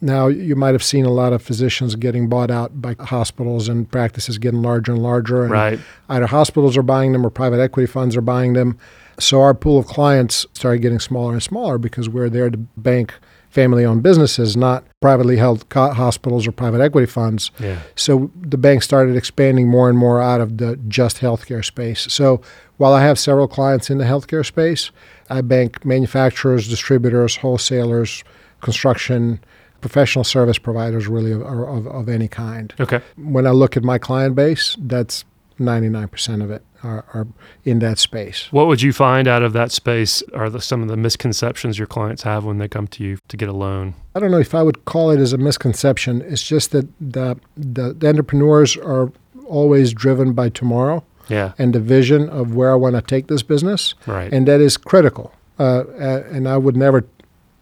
Now, 0.00 0.28
you 0.28 0.56
might 0.56 0.72
have 0.72 0.82
seen 0.82 1.04
a 1.04 1.10
lot 1.10 1.32
of 1.32 1.42
physicians 1.42 1.94
getting 1.94 2.28
bought 2.28 2.50
out 2.50 2.80
by 2.80 2.96
hospitals 2.98 3.68
and 3.68 3.90
practices 3.90 4.38
getting 4.38 4.62
larger 4.62 4.92
and 4.92 5.02
larger. 5.02 5.42
And 5.42 5.50
Right. 5.50 5.80
Either 6.08 6.26
hospitals 6.26 6.76
are 6.76 6.82
buying 6.82 7.12
them 7.12 7.24
or 7.24 7.30
private 7.30 7.60
equity 7.60 7.86
funds 7.86 8.16
are 8.16 8.22
buying 8.22 8.54
them. 8.54 8.78
So 9.18 9.42
our 9.42 9.52
pool 9.52 9.78
of 9.78 9.86
clients 9.86 10.46
started 10.54 10.80
getting 10.80 11.00
smaller 11.00 11.32
and 11.32 11.42
smaller 11.42 11.76
because 11.76 12.08
we're 12.08 12.30
there 12.30 12.48
to 12.50 12.56
bank 12.76 13.12
family 13.50 13.84
owned 13.84 14.02
businesses, 14.02 14.56
not 14.56 14.84
privately 15.00 15.36
held 15.36 15.68
co- 15.68 15.90
hospitals 15.92 16.46
or 16.46 16.52
private 16.52 16.80
equity 16.80 17.06
funds. 17.06 17.50
Yeah. 17.58 17.80
So 17.96 18.30
the 18.40 18.56
bank 18.56 18.82
started 18.82 19.16
expanding 19.16 19.68
more 19.68 19.88
and 19.88 19.98
more 19.98 20.22
out 20.22 20.40
of 20.40 20.58
the 20.58 20.76
just 20.88 21.18
healthcare 21.18 21.64
space. 21.64 22.06
So 22.12 22.40
while 22.76 22.92
I 22.92 23.02
have 23.02 23.18
several 23.18 23.48
clients 23.48 23.90
in 23.90 23.98
the 23.98 24.04
healthcare 24.04 24.46
space, 24.46 24.92
I 25.28 25.40
bank 25.42 25.84
manufacturers, 25.84 26.68
distributors, 26.68 27.36
wholesalers, 27.36 28.22
construction, 28.60 29.40
professional 29.80 30.24
service 30.24 30.58
providers, 30.58 31.08
really 31.08 31.32
of, 31.32 31.42
of, 31.42 31.86
of 31.86 32.08
any 32.08 32.28
kind. 32.28 32.72
Okay. 32.80 33.00
When 33.16 33.46
I 33.46 33.50
look 33.50 33.76
at 33.76 33.82
my 33.84 33.98
client 33.98 34.34
base, 34.34 34.76
that's 34.78 35.24
99% 35.58 36.42
of 36.42 36.50
it 36.50 36.64
are, 36.82 37.04
are 37.12 37.26
in 37.64 37.80
that 37.80 37.98
space. 37.98 38.48
What 38.50 38.66
would 38.66 38.80
you 38.80 38.92
find 38.92 39.28
out 39.28 39.42
of 39.42 39.52
that 39.52 39.70
space 39.72 40.22
are 40.34 40.48
the, 40.48 40.60
some 40.60 40.80
of 40.82 40.88
the 40.88 40.96
misconceptions 40.96 41.76
your 41.78 41.86
clients 41.86 42.22
have 42.22 42.44
when 42.44 42.58
they 42.58 42.68
come 42.68 42.86
to 42.88 43.04
you 43.04 43.18
to 43.28 43.36
get 43.36 43.48
a 43.48 43.52
loan? 43.52 43.94
I 44.14 44.20
don't 44.20 44.30
know 44.30 44.38
if 44.38 44.54
I 44.54 44.62
would 44.62 44.84
call 44.86 45.10
it 45.10 45.20
as 45.20 45.32
a 45.32 45.38
misconception. 45.38 46.22
It's 46.22 46.42
just 46.42 46.70
that 46.72 46.88
the, 47.00 47.38
the, 47.56 47.92
the 47.92 48.08
entrepreneurs 48.08 48.76
are 48.78 49.12
always 49.46 49.92
driven 49.92 50.32
by 50.32 50.48
tomorrow 50.48 51.04
Yeah. 51.28 51.52
and 51.58 51.74
the 51.74 51.80
vision 51.80 52.28
of 52.30 52.54
where 52.54 52.72
I 52.72 52.76
want 52.76 52.96
to 52.96 53.02
take 53.02 53.26
this 53.26 53.42
business. 53.42 53.94
Right. 54.06 54.32
and 54.32 54.48
that 54.48 54.60
is 54.60 54.76
critical. 54.78 55.32
Uh, 55.58 55.62
uh, 56.00 56.24
and 56.30 56.48
I 56.48 56.56
would 56.56 56.76
never 56.76 57.04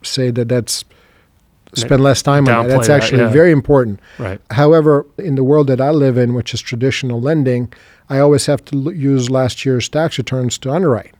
say 0.04 0.30
that 0.30 0.48
that's 0.48 0.84
spend 1.74 2.02
less 2.02 2.22
time 2.22 2.48
on 2.48 2.66
that. 2.66 2.74
That's 2.74 2.88
that, 2.88 3.02
actually 3.02 3.22
yeah. 3.22 3.28
very 3.28 3.52
important. 3.52 4.00
right. 4.18 4.40
However, 4.50 5.06
in 5.18 5.34
the 5.34 5.44
world 5.44 5.66
that 5.68 5.80
I 5.80 5.90
live 5.90 6.16
in, 6.16 6.34
which 6.34 6.54
is 6.54 6.60
traditional 6.60 7.20
lending, 7.20 7.72
I 8.08 8.18
always 8.18 8.46
have 8.46 8.64
to 8.66 8.76
l- 8.76 8.92
use 8.92 9.30
last 9.30 9.64
year's 9.64 9.88
tax 9.88 10.18
returns 10.18 10.58
to 10.58 10.70
underwrite. 10.70 11.14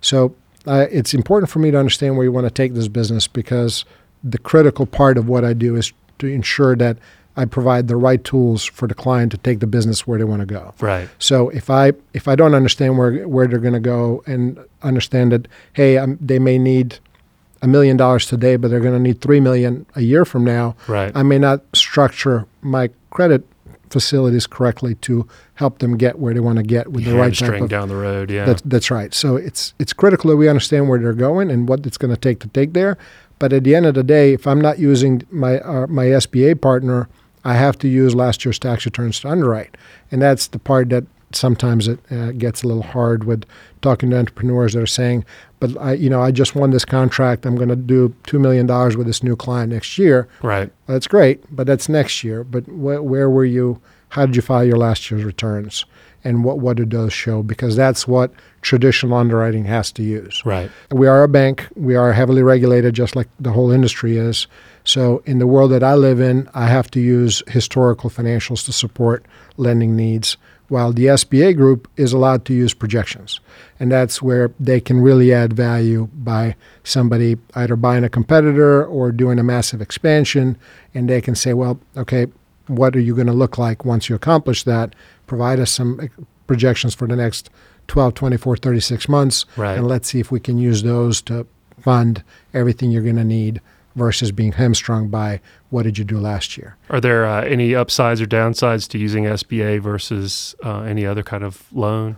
So 0.00 0.34
uh, 0.66 0.86
it's 0.90 1.14
important 1.14 1.50
for 1.50 1.58
me 1.58 1.70
to 1.70 1.78
understand 1.78 2.16
where 2.16 2.24
you 2.24 2.32
want 2.32 2.46
to 2.46 2.50
take 2.50 2.74
this 2.74 2.88
business 2.88 3.26
because 3.26 3.84
the 4.22 4.38
critical 4.38 4.86
part 4.86 5.18
of 5.18 5.28
what 5.28 5.44
I 5.44 5.52
do 5.52 5.76
is 5.76 5.92
to 6.18 6.26
ensure 6.26 6.76
that 6.76 6.98
I 7.36 7.44
provide 7.44 7.88
the 7.88 7.96
right 7.96 8.22
tools 8.22 8.64
for 8.64 8.86
the 8.86 8.94
client 8.94 9.32
to 9.32 9.38
take 9.38 9.60
the 9.60 9.66
business 9.66 10.06
where 10.06 10.18
they 10.18 10.24
want 10.24 10.40
to 10.40 10.46
go. 10.46 10.74
Right. 10.80 11.08
So 11.18 11.48
if 11.50 11.70
I 11.70 11.92
if 12.12 12.28
I 12.28 12.34
don't 12.34 12.54
understand 12.54 12.98
where 12.98 13.26
where 13.26 13.46
they're 13.46 13.58
going 13.58 13.74
to 13.74 13.80
go 13.80 14.22
and 14.26 14.58
understand 14.82 15.32
that 15.32 15.48
hey 15.72 15.96
um 15.96 16.18
they 16.20 16.38
may 16.38 16.58
need 16.58 16.98
a 17.62 17.66
million 17.68 17.96
dollars 17.96 18.26
today, 18.26 18.56
but 18.56 18.70
they're 18.70 18.80
going 18.80 18.94
to 18.94 19.00
need 19.00 19.20
three 19.20 19.40
million 19.40 19.86
a 19.94 20.00
year 20.00 20.24
from 20.24 20.44
now, 20.44 20.74
Right. 20.88 21.12
I 21.14 21.22
may 21.22 21.38
not 21.38 21.62
structure 21.74 22.46
my 22.62 22.90
credit 23.10 23.46
facilities 23.90 24.46
correctly 24.46 24.94
to 24.94 25.26
help 25.54 25.80
them 25.80 25.96
get 25.96 26.18
where 26.18 26.32
they 26.32 26.40
want 26.40 26.56
to 26.58 26.62
get 26.62 26.92
with 26.92 27.04
the 27.04 27.14
right 27.14 27.34
type 27.34 27.60
of. 27.60 27.68
down 27.68 27.88
the 27.88 27.96
road. 27.96 28.30
Yeah. 28.30 28.44
That's 28.44 28.62
that's 28.62 28.90
right. 28.90 29.12
So 29.12 29.36
it's 29.36 29.74
it's 29.78 29.92
critical 29.92 30.30
that 30.30 30.36
we 30.36 30.48
understand 30.48 30.88
where 30.88 30.98
they're 30.98 31.12
going 31.12 31.50
and 31.50 31.68
what 31.68 31.84
it's 31.86 31.98
going 31.98 32.14
to 32.14 32.20
take 32.20 32.38
to 32.40 32.48
take 32.48 32.72
there. 32.72 32.96
But 33.40 33.52
at 33.52 33.64
the 33.64 33.74
end 33.74 33.86
of 33.86 33.94
the 33.94 34.02
day, 34.04 34.34
if 34.34 34.46
I'm 34.46 34.60
not 34.60 34.78
using 34.78 35.22
my 35.30 35.58
uh, 35.60 35.86
my 35.88 36.04
SBA 36.06 36.60
partner, 36.60 37.08
I 37.44 37.54
have 37.54 37.78
to 37.78 37.88
use 37.88 38.14
last 38.14 38.44
year's 38.44 38.58
tax 38.58 38.84
returns 38.84 39.18
to 39.20 39.28
underwrite, 39.28 39.76
and 40.10 40.22
that's 40.22 40.46
the 40.46 40.58
part 40.58 40.90
that 40.90 41.04
sometimes 41.32 41.88
it 41.88 42.00
uh, 42.10 42.32
gets 42.32 42.62
a 42.62 42.66
little 42.66 42.82
hard 42.82 43.24
with 43.24 43.44
talking 43.82 44.10
to 44.10 44.18
entrepreneurs 44.18 44.74
that 44.74 44.82
are 44.82 44.86
saying, 44.86 45.24
"But 45.58 45.76
I, 45.78 45.94
you 45.94 46.10
know, 46.10 46.20
I 46.20 46.30
just 46.30 46.54
won 46.54 46.70
this 46.70 46.84
contract. 46.84 47.46
I'm 47.46 47.56
going 47.56 47.68
to 47.68 47.76
do 47.76 48.14
two 48.24 48.38
million 48.38 48.66
dollars 48.66 48.96
with 48.96 49.06
this 49.06 49.22
new 49.22 49.36
client 49.36 49.72
next 49.72 49.98
year." 49.98 50.28
right. 50.42 50.70
That's 50.86 51.06
great, 51.06 51.44
but 51.54 51.66
that's 51.66 51.88
next 51.88 52.24
year. 52.24 52.44
But 52.44 52.64
wh- 52.64 53.04
where 53.04 53.30
were 53.30 53.44
you? 53.44 53.80
How 54.10 54.26
did 54.26 54.34
you 54.34 54.42
file 54.42 54.64
your 54.64 54.76
last 54.76 55.10
year's 55.10 55.24
returns? 55.24 55.84
And 56.22 56.44
what, 56.44 56.58
what 56.58 56.76
did 56.76 56.90
those 56.90 57.12
show? 57.12 57.42
Because 57.42 57.76
that's 57.76 58.06
what 58.06 58.32
traditional 58.60 59.16
underwriting 59.16 59.64
has 59.64 59.90
to 59.92 60.02
use. 60.02 60.42
Right. 60.44 60.70
We 60.90 61.06
are 61.06 61.22
a 61.22 61.28
bank. 61.28 61.66
We 61.76 61.94
are 61.96 62.12
heavily 62.12 62.42
regulated, 62.42 62.94
just 62.94 63.16
like 63.16 63.28
the 63.38 63.52
whole 63.52 63.70
industry 63.70 64.18
is. 64.18 64.46
So, 64.84 65.22
in 65.26 65.38
the 65.38 65.46
world 65.46 65.70
that 65.72 65.82
I 65.82 65.94
live 65.94 66.20
in, 66.20 66.48
I 66.52 66.66
have 66.66 66.90
to 66.92 67.00
use 67.00 67.42
historical 67.46 68.10
financials 68.10 68.64
to 68.66 68.72
support 68.72 69.24
lending 69.56 69.94
needs, 69.94 70.36
while 70.70 70.92
the 70.92 71.06
SBA 71.06 71.56
group 71.56 71.88
is 71.96 72.12
allowed 72.12 72.44
to 72.44 72.54
use 72.54 72.72
projections. 72.72 73.40
And 73.80 73.90
that's 73.90 74.22
where 74.22 74.52
they 74.60 74.80
can 74.80 75.00
really 75.00 75.34
add 75.34 75.52
value 75.52 76.08
by 76.14 76.54
somebody 76.84 77.36
either 77.54 77.74
buying 77.76 78.04
a 78.04 78.08
competitor 78.08 78.86
or 78.86 79.10
doing 79.10 79.38
a 79.38 79.42
massive 79.42 79.82
expansion. 79.82 80.56
And 80.94 81.08
they 81.08 81.20
can 81.20 81.34
say, 81.34 81.54
well, 81.54 81.80
okay, 81.96 82.28
what 82.68 82.94
are 82.94 83.00
you 83.00 83.14
going 83.14 83.26
to 83.26 83.32
look 83.32 83.58
like 83.58 83.84
once 83.84 84.08
you 84.08 84.14
accomplish 84.14 84.62
that? 84.62 84.94
Provide 85.26 85.58
us 85.58 85.72
some 85.72 85.98
eh, 86.00 86.08
projections 86.46 86.94
for 86.94 87.08
the 87.08 87.16
next 87.16 87.50
12, 87.88 88.14
24, 88.14 88.56
36 88.56 89.08
months. 89.08 89.46
Right. 89.56 89.76
And 89.76 89.88
let's 89.88 90.08
see 90.08 90.20
if 90.20 90.30
we 90.30 90.38
can 90.38 90.56
use 90.56 90.84
those 90.84 91.20
to 91.22 91.46
fund 91.80 92.22
everything 92.54 92.92
you're 92.92 93.02
going 93.02 93.16
to 93.16 93.24
need 93.24 93.60
versus 93.96 94.30
being 94.30 94.52
hamstrung 94.52 95.08
by 95.08 95.40
what 95.70 95.84
did 95.84 95.96
you 95.98 96.04
do 96.04 96.18
last 96.18 96.58
year. 96.58 96.76
Are 96.90 97.00
there 97.00 97.24
uh, 97.24 97.42
any 97.44 97.74
upsides 97.74 98.20
or 98.20 98.26
downsides 98.26 98.88
to 98.88 98.98
using 98.98 99.24
SBA 99.24 99.80
versus 99.80 100.54
uh, 100.64 100.80
any 100.82 101.06
other 101.06 101.22
kind 101.22 101.44
of 101.44 101.64
loan? 101.72 102.16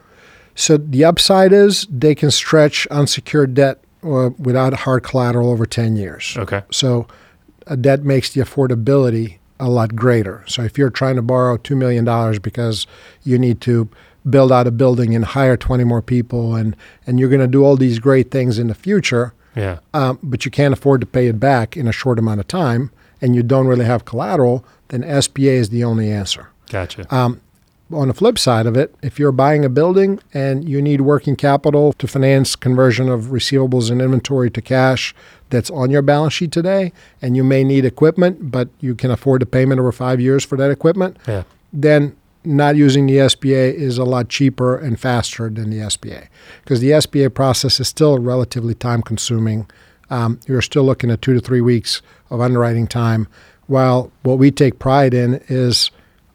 So 0.54 0.76
the 0.76 1.04
upside 1.04 1.52
is 1.52 1.86
they 1.90 2.14
can 2.14 2.30
stretch 2.30 2.86
unsecured 2.88 3.54
debt 3.54 3.82
uh, 4.02 4.30
without 4.38 4.72
hard 4.74 5.02
collateral 5.02 5.50
over 5.50 5.64
10 5.66 5.96
years. 5.96 6.34
Okay. 6.36 6.62
So 6.70 7.06
a 7.66 7.76
debt 7.76 8.02
makes 8.04 8.32
the 8.32 8.40
affordability 8.40 9.38
a 9.60 9.68
lot 9.68 9.94
greater. 9.94 10.44
So 10.46 10.62
if 10.62 10.76
you're 10.76 10.90
trying 10.90 11.16
to 11.16 11.22
borrow 11.22 11.56
$2 11.56 11.76
million 11.76 12.04
because 12.40 12.86
you 13.22 13.38
need 13.38 13.60
to 13.62 13.88
build 14.28 14.50
out 14.52 14.66
a 14.66 14.70
building 14.70 15.14
and 15.14 15.24
hire 15.24 15.56
20 15.56 15.84
more 15.84 16.02
people 16.02 16.54
and, 16.54 16.76
and 17.06 17.18
you're 17.20 17.28
going 17.28 17.40
to 17.40 17.46
do 17.46 17.64
all 17.64 17.76
these 17.76 17.98
great 17.98 18.30
things 18.30 18.58
in 18.58 18.66
the 18.68 18.74
future, 18.74 19.34
Yeah. 19.56 19.78
um, 19.94 20.18
but 20.22 20.44
you 20.44 20.50
can't 20.50 20.72
afford 20.72 21.00
to 21.02 21.06
pay 21.06 21.28
it 21.28 21.38
back 21.38 21.76
in 21.76 21.86
a 21.86 21.92
short 21.92 22.18
amount 22.18 22.40
of 22.40 22.48
time 22.48 22.90
and 23.22 23.34
you 23.34 23.42
don't 23.42 23.66
really 23.66 23.86
have 23.86 24.04
collateral, 24.04 24.64
then 24.88 25.02
SBA 25.02 25.52
is 25.52 25.70
the 25.70 25.84
only 25.84 26.10
answer. 26.10 26.50
Gotcha. 26.68 27.06
Um, 27.14 27.40
on 27.92 28.08
the 28.08 28.14
flip 28.14 28.38
side 28.38 28.66
of 28.66 28.76
it, 28.76 28.94
if 29.02 29.18
you're 29.18 29.32
buying 29.32 29.64
a 29.64 29.68
building 29.68 30.18
and 30.32 30.68
you 30.68 30.80
need 30.80 31.02
working 31.02 31.36
capital 31.36 31.92
to 31.94 32.06
finance 32.06 32.56
conversion 32.56 33.08
of 33.08 33.26
receivables 33.26 33.90
and 33.90 34.00
inventory 34.00 34.50
to 34.50 34.62
cash 34.62 35.14
that's 35.50 35.70
on 35.70 35.90
your 35.90 36.02
balance 36.02 36.32
sheet 36.32 36.52
today, 36.52 36.92
and 37.20 37.36
you 37.36 37.44
may 37.44 37.62
need 37.62 37.84
equipment, 37.84 38.50
but 38.50 38.68
you 38.80 38.94
can 38.94 39.10
afford 39.10 39.42
the 39.42 39.46
payment 39.46 39.78
over 39.78 39.92
five 39.92 40.20
years 40.20 40.44
for 40.44 40.56
that 40.56 40.70
equipment, 40.70 41.16
yeah. 41.28 41.42
then 41.72 42.16
not 42.44 42.76
using 42.76 43.06
the 43.06 43.16
SBA 43.16 43.74
is 43.74 43.98
a 43.98 44.04
lot 44.04 44.28
cheaper 44.28 44.76
and 44.76 44.98
faster 44.98 45.48
than 45.48 45.70
the 45.70 45.78
SBA 45.78 46.28
because 46.62 46.80
the 46.80 46.90
SBA 46.90 47.34
process 47.34 47.78
is 47.78 47.88
still 47.88 48.18
relatively 48.18 48.74
time 48.74 49.02
consuming. 49.02 49.68
Um, 50.12 50.38
you're 50.46 50.60
still 50.60 50.84
looking 50.84 51.10
at 51.10 51.22
two 51.22 51.32
to 51.32 51.40
three 51.40 51.62
weeks 51.62 52.02
of 52.28 52.40
underwriting 52.40 52.86
time, 52.86 53.26
while 53.66 54.12
what 54.22 54.38
we 54.38 54.50
take 54.50 54.78
pride 54.78 55.14
in 55.14 55.42
is 55.48 55.90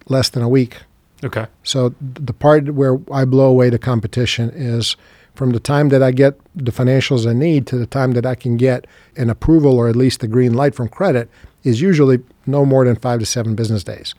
less 0.07 0.29
than 0.29 0.41
a 0.41 0.49
week. 0.49 0.77
Okay. 1.23 1.45
So 1.63 1.93
the 2.01 2.33
part 2.33 2.73
where 2.73 2.99
I 3.11 3.25
blow 3.25 3.47
away 3.47 3.69
the 3.69 3.79
competition 3.79 4.49
is 4.49 4.95
from 5.35 5.51
the 5.51 5.59
time 5.59 5.89
that 5.89 6.01
I 6.01 6.11
get 6.11 6.39
the 6.55 6.71
financials 6.71 7.29
I 7.29 7.33
need 7.33 7.67
to 7.67 7.77
the 7.77 7.85
time 7.85 8.13
that 8.13 8.25
I 8.25 8.33
can 8.33 8.57
get 8.57 8.87
an 9.15 9.29
approval 9.29 9.77
or 9.77 9.87
at 9.87 9.95
least 9.95 10.19
the 10.19 10.27
green 10.27 10.53
light 10.53 10.73
from 10.73 10.89
credit 10.89 11.29
is 11.63 11.79
usually 11.79 12.19
no 12.47 12.65
more 12.65 12.85
than 12.85 12.95
five 12.95 13.19
to 13.19 13.25
seven 13.25 13.53
business 13.53 13.83
days. 13.83 14.15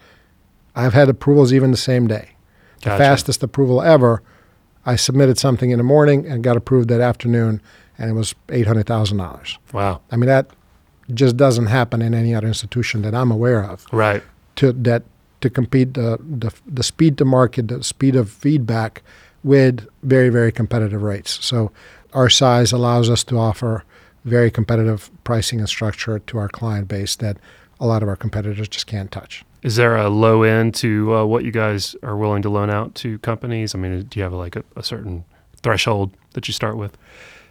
I've 0.76 0.94
had 0.94 1.08
approvals 1.08 1.52
even 1.52 1.72
the 1.72 1.76
same 1.76 2.06
day. 2.06 2.30
The 2.82 2.90
fastest 2.90 3.42
approval 3.42 3.82
ever, 3.82 4.22
I 4.86 4.94
submitted 4.94 5.38
something 5.38 5.70
in 5.70 5.78
the 5.78 5.84
morning 5.84 6.26
and 6.26 6.44
got 6.44 6.56
approved 6.56 6.88
that 6.90 7.00
afternoon, 7.00 7.60
and 7.98 8.10
it 8.10 8.14
was 8.14 8.34
$800,000. 8.48 9.58
Wow. 9.72 10.00
I 10.10 10.16
mean, 10.16 10.28
that 10.28 10.50
just 11.14 11.36
doesn't 11.36 11.66
happen 11.66 12.02
in 12.02 12.14
any 12.14 12.34
other 12.34 12.46
institution 12.46 13.02
that 13.02 13.14
I'm 13.14 13.30
aware 13.30 13.62
of 13.64 13.86
Right. 13.92 14.22
to 14.56 14.72
that 14.72 15.02
to 15.40 15.48
compete 15.48 15.94
the, 15.94 16.18
the 16.20 16.52
the 16.66 16.82
speed 16.82 17.16
to 17.18 17.24
market, 17.24 17.68
the 17.68 17.82
speed 17.84 18.16
of 18.16 18.28
feedback 18.30 19.02
with 19.42 19.86
very 20.02 20.28
very 20.30 20.52
competitive 20.52 21.02
rates. 21.02 21.38
So 21.44 21.70
our 22.12 22.28
size 22.28 22.72
allows 22.72 23.08
us 23.08 23.24
to 23.24 23.38
offer 23.38 23.84
very 24.24 24.50
competitive 24.50 25.10
pricing 25.24 25.60
and 25.60 25.68
structure 25.68 26.18
to 26.18 26.38
our 26.38 26.48
client 26.48 26.88
base 26.88 27.16
that 27.16 27.36
a 27.80 27.86
lot 27.86 28.02
of 28.02 28.08
our 28.08 28.16
competitors 28.16 28.68
just 28.68 28.86
can't 28.86 29.10
touch. 29.10 29.44
Is 29.62 29.76
there 29.76 29.96
a 29.96 30.08
low 30.08 30.42
end 30.42 30.74
to 30.76 31.14
uh, 31.14 31.24
what 31.24 31.44
you 31.44 31.50
guys 31.52 31.96
are 32.02 32.16
willing 32.16 32.42
to 32.42 32.50
loan 32.50 32.68
out 32.70 32.94
to 32.96 33.18
companies? 33.20 33.74
I 33.74 33.78
mean, 33.78 34.02
do 34.02 34.18
you 34.18 34.24
have 34.24 34.32
like 34.32 34.56
a, 34.56 34.64
a 34.76 34.82
certain 34.82 35.24
threshold 35.62 36.10
that 36.34 36.48
you 36.48 36.52
start 36.54 36.76
with? 36.76 36.96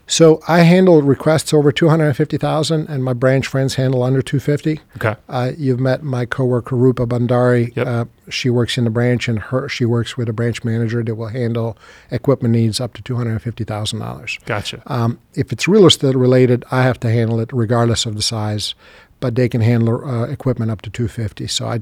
So 0.09 0.39
I 0.47 0.59
handle 0.59 1.01
requests 1.01 1.53
over 1.53 1.69
250,000 1.71 2.87
and 2.87 3.03
my 3.03 3.11
branch 3.13 3.45
friends 3.45 3.75
handle 3.75 4.03
under 4.03 4.21
250. 4.21 4.79
Okay. 4.95 5.15
Uh, 5.27 5.51
you've 5.57 5.81
met 5.81 6.01
my 6.01 6.25
coworker 6.25 6.77
Rupa 6.77 7.05
Bandari. 7.05 7.75
Yep. 7.75 7.87
Uh, 7.87 8.05
she 8.29 8.49
works 8.49 8.77
in 8.77 8.85
the 8.85 8.89
branch, 8.89 9.27
and 9.27 9.37
her 9.39 9.67
she 9.69 9.83
works 9.85 10.15
with 10.17 10.29
a 10.29 10.33
branch 10.33 10.63
manager 10.63 11.03
that 11.03 11.15
will 11.15 11.27
handle 11.27 11.77
equipment 12.09 12.53
needs 12.53 12.79
up 12.79 12.93
to 12.93 13.01
two 13.01 13.15
hundred 13.15 13.31
and 13.31 13.41
fifty 13.41 13.63
thousand 13.65 13.99
dollars. 13.99 14.39
Gotcha. 14.45 14.81
Um, 14.87 15.19
if 15.33 15.51
it's 15.51 15.67
real 15.67 15.85
estate 15.85 16.15
related, 16.15 16.63
I 16.71 16.83
have 16.83 16.99
to 17.01 17.09
handle 17.09 17.39
it 17.39 17.51
regardless 17.53 18.05
of 18.05 18.15
the 18.15 18.21
size, 18.21 18.75
but 19.19 19.35
they 19.35 19.47
can 19.49 19.61
handle 19.61 20.03
uh, 20.09 20.23
equipment 20.27 20.71
up 20.71 20.81
to 20.83 20.89
two 20.89 21.07
fifty. 21.07 21.47
So 21.47 21.67
I. 21.67 21.81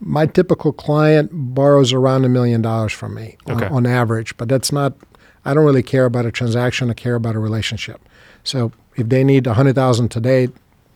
My 0.00 0.26
typical 0.26 0.72
client 0.72 1.30
borrows 1.32 1.92
around 1.92 2.24
a 2.24 2.28
million 2.28 2.62
dollars 2.62 2.92
from 2.92 3.14
me 3.16 3.36
Okay. 3.50 3.66
on 3.66 3.84
average, 3.84 4.36
but 4.36 4.48
that's 4.48 4.70
not. 4.70 4.92
I 5.44 5.54
don't 5.54 5.64
really 5.64 5.82
care 5.82 6.04
about 6.04 6.26
a 6.26 6.30
transaction. 6.32 6.90
I 6.90 6.94
care 6.94 7.14
about 7.14 7.34
a 7.34 7.38
relationship. 7.38 8.00
So 8.44 8.72
if 8.96 9.08
they 9.08 9.24
need 9.24 9.46
a 9.46 9.54
hundred 9.54 9.74
thousand 9.74 10.08
today, 10.10 10.48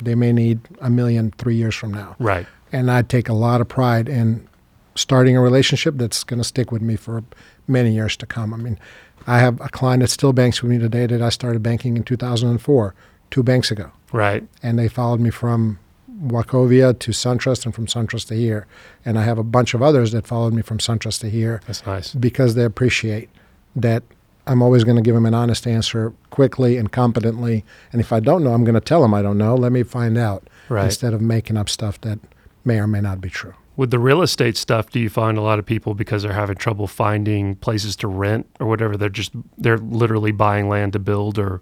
they 0.02 0.14
may 0.14 0.32
need 0.32 0.60
a 0.80 0.90
million 0.90 1.32
three 1.38 1.54
years 1.54 1.74
from 1.74 1.92
now 1.94 2.16
Right. 2.18 2.46
and 2.72 2.90
I 2.90 3.02
take 3.02 3.28
a 3.28 3.32
lot 3.34 3.60
of 3.60 3.68
pride 3.68 4.08
in 4.08 4.48
starting 4.96 5.36
a 5.36 5.40
relationship 5.40 5.94
that's 5.96 6.24
going 6.24 6.38
to 6.38 6.44
stick 6.44 6.72
with 6.72 6.82
me 6.82 6.96
for 6.96 7.22
many 7.68 7.92
years 7.94 8.16
to 8.18 8.26
come. 8.26 8.52
I 8.52 8.56
mean, 8.56 8.78
I 9.26 9.38
have 9.38 9.60
a 9.60 9.68
client 9.68 10.00
that 10.02 10.08
still 10.10 10.32
banks 10.32 10.60
with 10.62 10.70
me 10.72 10.78
today 10.78 11.06
that 11.06 11.22
I 11.22 11.28
started 11.28 11.62
banking 11.62 11.96
in 11.96 12.02
2004, 12.02 12.94
two 13.30 13.42
banks 13.44 13.70
ago, 13.70 13.90
Right. 14.12 14.44
and 14.62 14.78
they 14.78 14.88
followed 14.88 15.20
me 15.20 15.30
from 15.30 15.78
Wachovia 16.26 16.98
to 16.98 17.10
SunTrust 17.12 17.64
and 17.64 17.74
from 17.74 17.86
SunTrust 17.86 18.26
to 18.28 18.34
here, 18.34 18.66
and 19.04 19.18
I 19.18 19.22
have 19.24 19.38
a 19.38 19.44
bunch 19.44 19.74
of 19.74 19.82
others 19.82 20.12
that 20.12 20.26
followed 20.26 20.52
me 20.52 20.62
from 20.62 20.78
SunTrust 20.78 21.20
to 21.20 21.30
here 21.30 21.60
That's 21.66 21.86
nice. 21.86 22.12
because 22.14 22.54
they 22.54 22.64
appreciate 22.64 23.28
that 23.76 24.02
I'm 24.46 24.60
always 24.62 24.82
going 24.84 24.96
to 24.96 25.02
give 25.02 25.14
them 25.14 25.26
an 25.26 25.34
honest 25.34 25.66
answer 25.66 26.12
quickly 26.30 26.76
and 26.76 26.90
competently. 26.90 27.64
And 27.92 28.00
if 28.00 28.12
I 28.12 28.20
don't 28.20 28.42
know, 28.42 28.52
I'm 28.54 28.64
going 28.64 28.74
to 28.74 28.80
tell 28.80 29.02
them 29.02 29.14
I 29.14 29.22
don't 29.22 29.38
know. 29.38 29.54
Let 29.54 29.72
me 29.72 29.82
find 29.82 30.18
out 30.18 30.48
Right. 30.68 30.84
instead 30.86 31.12
of 31.14 31.20
making 31.20 31.56
up 31.56 31.68
stuff 31.68 32.00
that 32.00 32.18
may 32.64 32.78
or 32.78 32.86
may 32.86 33.00
not 33.00 33.20
be 33.20 33.28
true. 33.28 33.54
With 33.76 33.90
the 33.90 33.98
real 33.98 34.20
estate 34.22 34.56
stuff, 34.56 34.90
do 34.90 35.00
you 35.00 35.08
find 35.10 35.38
a 35.38 35.40
lot 35.42 35.58
of 35.58 35.66
people 35.66 35.94
because 35.94 36.22
they're 36.22 36.32
having 36.32 36.56
trouble 36.56 36.86
finding 36.86 37.56
places 37.56 37.96
to 37.96 38.08
rent 38.08 38.46
or 38.60 38.66
whatever? 38.66 38.96
They're 38.96 39.08
just 39.08 39.32
they're 39.58 39.78
literally 39.78 40.30
buying 40.32 40.68
land 40.68 40.92
to 40.92 40.98
build, 40.98 41.38
or, 41.38 41.60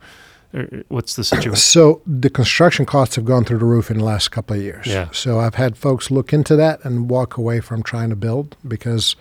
or 0.53 0.69
what's 0.89 1.15
the 1.17 1.23
situation? 1.25 1.55
So 1.57 2.03
the 2.07 2.29
construction 2.31 2.85
costs 2.85 3.15
have 3.17 3.25
gone 3.25 3.45
through 3.45 3.59
the 3.59 3.65
roof 3.65 3.91
in 3.91 3.99
the 3.99 4.05
last 4.05 4.31
couple 4.31 4.57
of 4.57 4.63
years. 4.63 4.87
Yeah. 4.87 5.09
So 5.13 5.39
I've 5.39 5.55
had 5.55 5.77
folks 5.77 6.11
look 6.11 6.33
into 6.33 6.57
that 6.57 6.85
and 6.85 7.09
walk 7.09 7.37
away 7.37 7.61
from 7.61 7.83
trying 7.83 8.11
to 8.11 8.17
build 8.17 8.57
because 8.67 9.15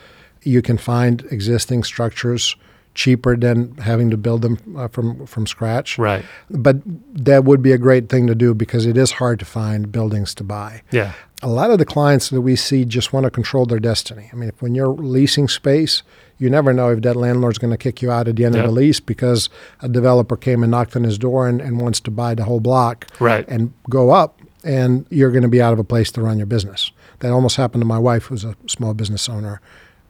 you 0.44 0.62
can 0.62 0.78
find 0.78 1.26
existing 1.32 1.84
structures 1.84 2.56
cheaper 2.96 3.38
than 3.38 3.76
having 3.78 4.10
to 4.10 4.18
build 4.18 4.42
them 4.42 4.58
uh, 4.78 4.88
from 4.88 5.26
from 5.26 5.48
scratch. 5.48 5.98
Right. 5.98 6.26
But 6.50 6.78
that 7.26 7.44
would 7.46 7.62
be 7.62 7.72
a 7.72 7.78
great 7.78 8.10
thing 8.10 8.28
to 8.28 8.36
do 8.36 8.54
because 8.54 8.86
it 8.86 8.98
is 8.98 9.12
hard 9.14 9.40
to 9.40 9.46
find 9.46 9.92
buildings 9.92 10.34
to 10.36 10.44
buy. 10.44 10.82
Yeah. 10.92 11.14
A 11.42 11.48
lot 11.48 11.72
of 11.72 11.78
the 11.80 11.86
clients 11.86 12.30
that 12.30 12.42
we 12.42 12.56
see 12.58 12.84
just 12.84 13.14
want 13.14 13.24
to 13.24 13.30
control 13.32 13.66
their 13.66 13.80
destiny. 13.80 14.30
I 14.34 14.36
mean, 14.36 14.50
if, 14.50 14.62
when 14.62 14.76
you're 14.76 14.90
leasing 14.90 15.48
space, 15.48 16.04
you 16.38 16.50
never 16.50 16.74
know 16.74 16.90
if 16.90 17.02
that 17.04 17.16
landlord's 17.16 17.58
going 17.58 17.72
to 17.72 17.78
kick 17.78 18.02
you 18.02 18.12
out 18.12 18.28
at 18.28 18.36
the 18.36 18.44
end 18.44 18.56
Yep. 18.56 18.66
of 18.66 18.70
the 18.72 18.76
lease 18.76 19.00
because 19.00 19.50
a 19.82 19.88
developer 19.88 20.36
came 20.36 20.64
and 20.64 20.72
knocked 20.72 20.96
on 20.98 21.04
his 21.04 21.18
door 21.18 21.48
and, 21.48 21.62
and 21.62 21.80
wants 21.80 22.02
to 22.02 22.12
buy 22.12 22.36
the 22.36 22.44
whole 22.44 22.60
block 22.60 23.08
Right. 23.22 23.48
and 23.48 23.72
go 23.90 24.10
up, 24.10 24.42
and 24.66 25.06
you're 25.10 25.32
going 25.32 25.44
to 25.44 25.48
be 25.50 25.62
out 25.62 25.72
of 25.72 25.80
a 25.80 25.84
place 25.86 26.12
to 26.14 26.22
run 26.22 26.38
your 26.38 26.46
business. 26.48 26.92
That 27.20 27.32
almost 27.32 27.56
happened 27.56 27.82
to 27.84 27.88
my 27.88 28.00
wife, 28.00 28.26
who's 28.26 28.44
a 28.44 28.56
small 28.68 28.94
business 28.94 29.30
owner. 29.30 29.62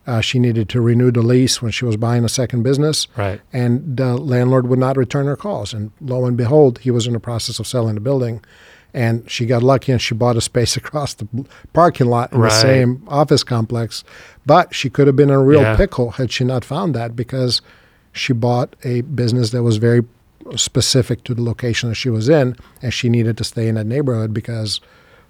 Uh, 0.10 0.22
she 0.22 0.40
needed 0.40 0.68
to 0.70 0.82
renew 0.82 1.12
the 1.12 1.22
lease 1.22 1.62
when 1.62 1.72
she 1.72 1.86
was 1.86 1.96
buying 1.96 2.26
a 2.26 2.30
second 2.30 2.64
business, 2.64 3.08
Right. 3.16 3.40
and 3.54 3.96
the 3.96 4.18
landlord 4.18 4.66
would 4.68 4.80
not 4.80 4.98
return 4.98 5.28
her 5.28 5.36
calls. 5.36 5.72
And 5.72 5.92
lo 6.02 6.26
and 6.26 6.36
behold, 6.36 6.80
he 6.80 6.90
was 6.90 7.06
in 7.06 7.14
the 7.14 7.20
process 7.20 7.60
of 7.60 7.68
selling 7.68 7.94
the 7.94 8.02
building. 8.02 8.42
And 8.92 9.30
she 9.30 9.46
got 9.46 9.62
lucky 9.62 9.92
and 9.92 10.02
she 10.02 10.16
bought 10.16 10.36
a 10.36 10.42
space 10.42 10.76
across 10.82 11.14
the 11.14 11.28
parking 11.74 12.08
lot 12.08 12.34
in 12.34 12.40
Right. 12.40 12.50
the 12.50 12.56
same 12.60 13.04
office 13.08 13.44
complex. 13.44 14.04
But 14.48 14.74
she 14.74 14.90
could 14.90 15.06
have 15.06 15.16
been 15.16 15.30
in 15.30 15.36
a 15.36 15.44
real 15.44 15.62
Yeah. 15.62 15.76
pickle 15.78 16.12
had 16.12 16.32
she 16.32 16.44
not 16.44 16.66
found 16.66 16.96
that 16.96 17.16
because 17.16 17.62
she 18.12 18.34
bought 18.34 18.76
a 18.84 19.02
business 19.02 19.52
that 19.52 19.62
was 19.62 19.78
very 19.78 20.02
specific 20.56 21.24
to 21.26 21.36
the 21.36 21.44
location 21.44 21.90
that 21.90 21.96
she 21.96 22.10
was 22.10 22.28
in. 22.30 22.56
And 22.82 22.92
she 22.92 23.10
needed 23.10 23.38
to 23.38 23.44
stay 23.44 23.68
in 23.68 23.76
that 23.76 23.86
neighborhood 23.86 24.34
because 24.34 24.82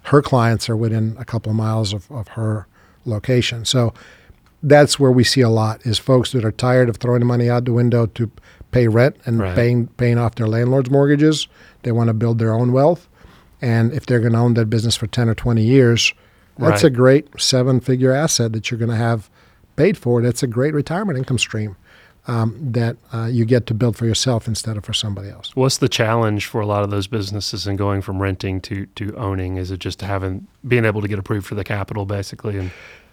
her 0.04 0.22
clients 0.22 0.70
are 0.70 0.76
within 0.76 1.16
a 1.18 1.26
couple 1.26 1.50
of 1.50 1.56
miles 1.56 1.92
of, 1.92 2.10
of 2.10 2.28
her 2.28 2.66
location. 3.04 3.66
So 3.66 3.92
that's 4.62 4.98
where 5.00 5.10
we 5.12 5.24
see 5.24 5.40
a 5.40 5.48
lot 5.48 5.84
is 5.86 5.98
folks 5.98 6.32
that 6.32 6.44
are 6.44 6.52
tired 6.52 6.88
of 6.88 6.96
throwing 6.98 7.24
money 7.26 7.48
out 7.48 7.64
the 7.64 7.72
window 7.72 8.06
to 8.06 8.30
pay 8.72 8.88
rent 8.88 9.16
and 9.24 9.38
Right. 9.40 9.54
paying 9.54 9.86
paying 9.96 10.18
off 10.18 10.34
their 10.36 10.46
landlord's 10.48 10.90
mortgages. 10.90 11.48
They 11.82 11.92
want 11.92 12.08
to 12.08 12.14
build 12.14 12.38
their 12.38 12.52
own 12.52 12.72
wealth, 12.72 13.08
and 13.62 13.92
if 13.92 14.06
they're 14.06 14.20
going 14.20 14.32
to 14.34 14.38
own 14.38 14.54
that 14.54 14.66
business 14.66 14.96
for 14.96 15.06
ten 15.06 15.28
or 15.28 15.34
twenty 15.34 15.62
years, 15.64 16.12
that's 16.58 16.82
Right. 16.82 16.84
a 16.84 16.90
great 16.90 17.28
seven-figure 17.40 18.12
asset 18.12 18.52
that 18.52 18.70
you're 18.70 18.78
going 18.78 18.90
to 18.90 18.96
have 18.96 19.30
paid 19.76 19.96
for. 19.96 20.20
That's 20.22 20.42
a 20.42 20.46
great 20.46 20.74
retirement 20.74 21.16
income 21.18 21.38
stream 21.38 21.76
um, 22.26 22.54
that 22.60 22.96
uh, 23.14 23.28
you 23.32 23.46
get 23.46 23.66
to 23.66 23.74
build 23.74 23.96
for 23.96 24.04
yourself 24.04 24.46
instead 24.46 24.76
of 24.76 24.84
for 24.84 24.92
somebody 24.92 25.30
else. 25.30 25.56
What's 25.56 25.78
the 25.78 25.88
challenge 25.88 26.44
for 26.46 26.60
a 26.60 26.66
lot 26.66 26.84
of 26.84 26.90
those 26.90 27.06
businesses 27.06 27.66
in 27.66 27.76
going 27.76 28.02
from 28.02 28.20
renting 28.20 28.60
to 28.62 28.84
to 28.96 29.16
owning? 29.16 29.56
Is 29.56 29.70
it 29.70 29.80
just 29.80 30.02
having 30.02 30.46
being 30.68 30.84
able 30.84 31.00
to 31.00 31.08
get 31.08 31.18
approved 31.18 31.46
for 31.46 31.54
the 31.54 31.64
capital, 31.64 32.04
basically? 32.04 32.58
And 32.58 32.70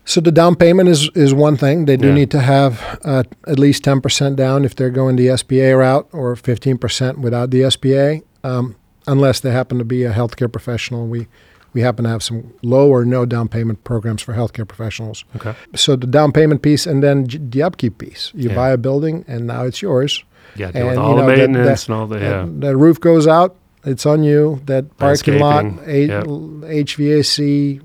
So 0.10 0.22
the 0.22 0.32
down 0.32 0.56
payment 0.56 0.88
is 0.90 1.10
is 1.16 1.34
one 1.34 1.58
thing. 1.58 1.86
They 1.86 1.98
do 1.98 2.08
Yeah. 2.08 2.14
need 2.14 2.32
to 2.32 2.40
have 2.40 2.74
uh, 3.04 3.24
at 3.46 3.60
least 3.60 3.84
ten 3.84 4.00
percent 4.02 4.38
down 4.38 4.64
if 4.66 4.74
they're 4.74 4.90
going 5.02 5.18
the 5.18 5.28
SBA 5.28 5.78
route, 5.78 6.08
or 6.14 6.36
fifteen 6.38 6.78
percent 6.78 7.20
without 7.20 7.52
the 7.52 7.62
SBA, 7.64 8.22
um, 8.44 8.76
unless 9.06 9.42
they 9.42 9.52
happen 9.52 9.78
to 9.80 9.84
be 9.86 10.06
a 10.06 10.14
healthcare 10.14 10.50
professional. 10.50 11.08
We 11.08 11.28
we 11.74 11.82
happen 11.82 12.04
to 12.06 12.10
have 12.10 12.24
some 12.24 12.54
low 12.64 12.88
or 12.90 13.04
no 13.06 13.26
down 13.26 13.50
payment 13.50 13.84
programs 13.84 14.22
for 14.22 14.34
healthcare 14.34 14.66
professionals. 14.68 15.26
Okay. 15.36 15.54
So 15.76 15.98
the 15.98 16.08
down 16.08 16.32
payment 16.32 16.62
piece, 16.62 16.88
and 16.90 17.04
then 17.04 17.28
the 17.52 17.62
upkeep 17.62 17.98
piece. 17.98 18.32
You 18.34 18.50
Yeah. 18.50 18.56
buy 18.56 18.70
a 18.72 18.78
building, 18.78 19.26
and 19.28 19.46
now 19.46 19.66
it's 19.66 19.82
yours. 19.82 20.24
Yeah, 20.56 20.72
deal 20.72 20.88
with 20.88 20.98
all 20.98 21.10
you 21.12 21.16
the 21.18 21.22
know, 21.24 21.28
that- 21.28 21.38
maintenance 21.38 21.82
that- 21.86 21.92
and 21.92 22.00
all 22.02 22.08
the 22.08 22.20
yeah. 22.20 22.46
That, 22.46 22.62
that 22.62 22.78
roof 22.78 23.00
goes 23.02 23.28
out, 23.28 23.56
it's 23.84 24.06
on 24.06 24.24
you. 24.24 24.62
That 24.66 24.98
parking 24.98 25.38
lot, 25.40 25.66
a, 25.86 26.06
yep. 26.06 26.24
HVAC, 26.26 27.82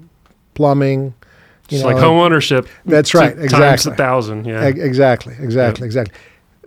plumbing. 0.54 1.14
You 1.68 1.76
It's 1.76 1.82
know, 1.84 1.90
like 1.92 1.98
home 2.02 2.18
ownership. 2.18 2.68
That's 2.84 3.14
right, 3.14 3.32
Exactly. 3.38 3.58
Times 3.58 3.86
a 3.86 3.94
thousand. 3.94 4.46
Yeah. 4.46 4.66
E- 4.68 4.80
Exactly, 4.80 5.34
exactly, 5.40 5.86
exactly. 5.86 6.14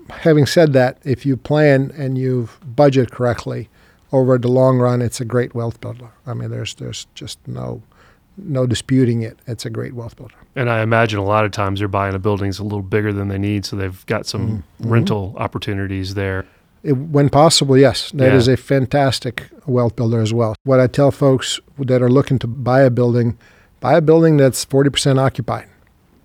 Having 0.10 0.46
said 0.46 0.74
that, 0.74 0.98
if 1.04 1.26
you 1.26 1.36
plan 1.38 1.92
and 1.98 2.18
you 2.18 2.48
budget 2.76 3.12
correctly, 3.12 3.70
over 4.12 4.38
the 4.38 4.48
long 4.48 4.78
run, 4.78 5.02
it's 5.02 5.20
a 5.20 5.26
great 5.26 5.54
wealth 5.56 5.82
builder. 5.82 6.10
I 6.26 6.34
mean, 6.34 6.50
there's 6.50 6.74
there's 6.76 7.08
just 7.16 7.40
no 7.48 7.82
no 8.38 8.66
disputing 8.68 9.22
it. 9.22 9.38
It's 9.48 9.66
a 9.66 9.70
great 9.70 9.94
wealth 9.94 10.16
builder. 10.18 10.36
And 10.56 10.70
I 10.70 10.82
imagine 10.82 11.20
a 11.20 11.24
lot 11.24 11.46
of 11.46 11.52
times 11.52 11.80
they're 11.80 11.88
buying 11.88 12.14
a 12.16 12.20
building 12.20 12.48
that's 12.50 12.60
a 12.60 12.64
little 12.64 12.82
bigger 12.82 13.12
than 13.14 13.28
they 13.30 13.38
need, 13.38 13.66
so 13.66 13.76
they've 13.76 14.06
got 14.08 14.26
some 14.26 14.64
Mhm. 14.82 14.92
rental 14.92 15.34
opportunities 15.38 16.14
there. 16.16 16.46
It, 16.84 16.94
when 16.98 17.30
possible, 17.30 17.78
yes, 17.78 18.12
that 18.12 18.34
is 18.34 18.48
Yeah. 18.48 18.54
a 18.54 18.58
fantastic 18.58 19.44
wealth 19.66 19.96
builder 19.96 20.20
as 20.22 20.34
well. 20.34 20.56
What 20.66 20.80
I 20.80 20.88
tell 20.88 21.12
folks 21.12 21.60
that 21.80 22.02
are 22.02 22.10
looking 22.10 22.38
to 22.40 22.48
buy 22.48 22.82
a 22.82 22.90
building, 22.90 23.38
buy 23.80 23.96
a 23.98 24.02
building 24.02 24.38
that's 24.38 24.64
forty 24.66 24.90
percent 24.90 25.20
occupied. 25.20 25.68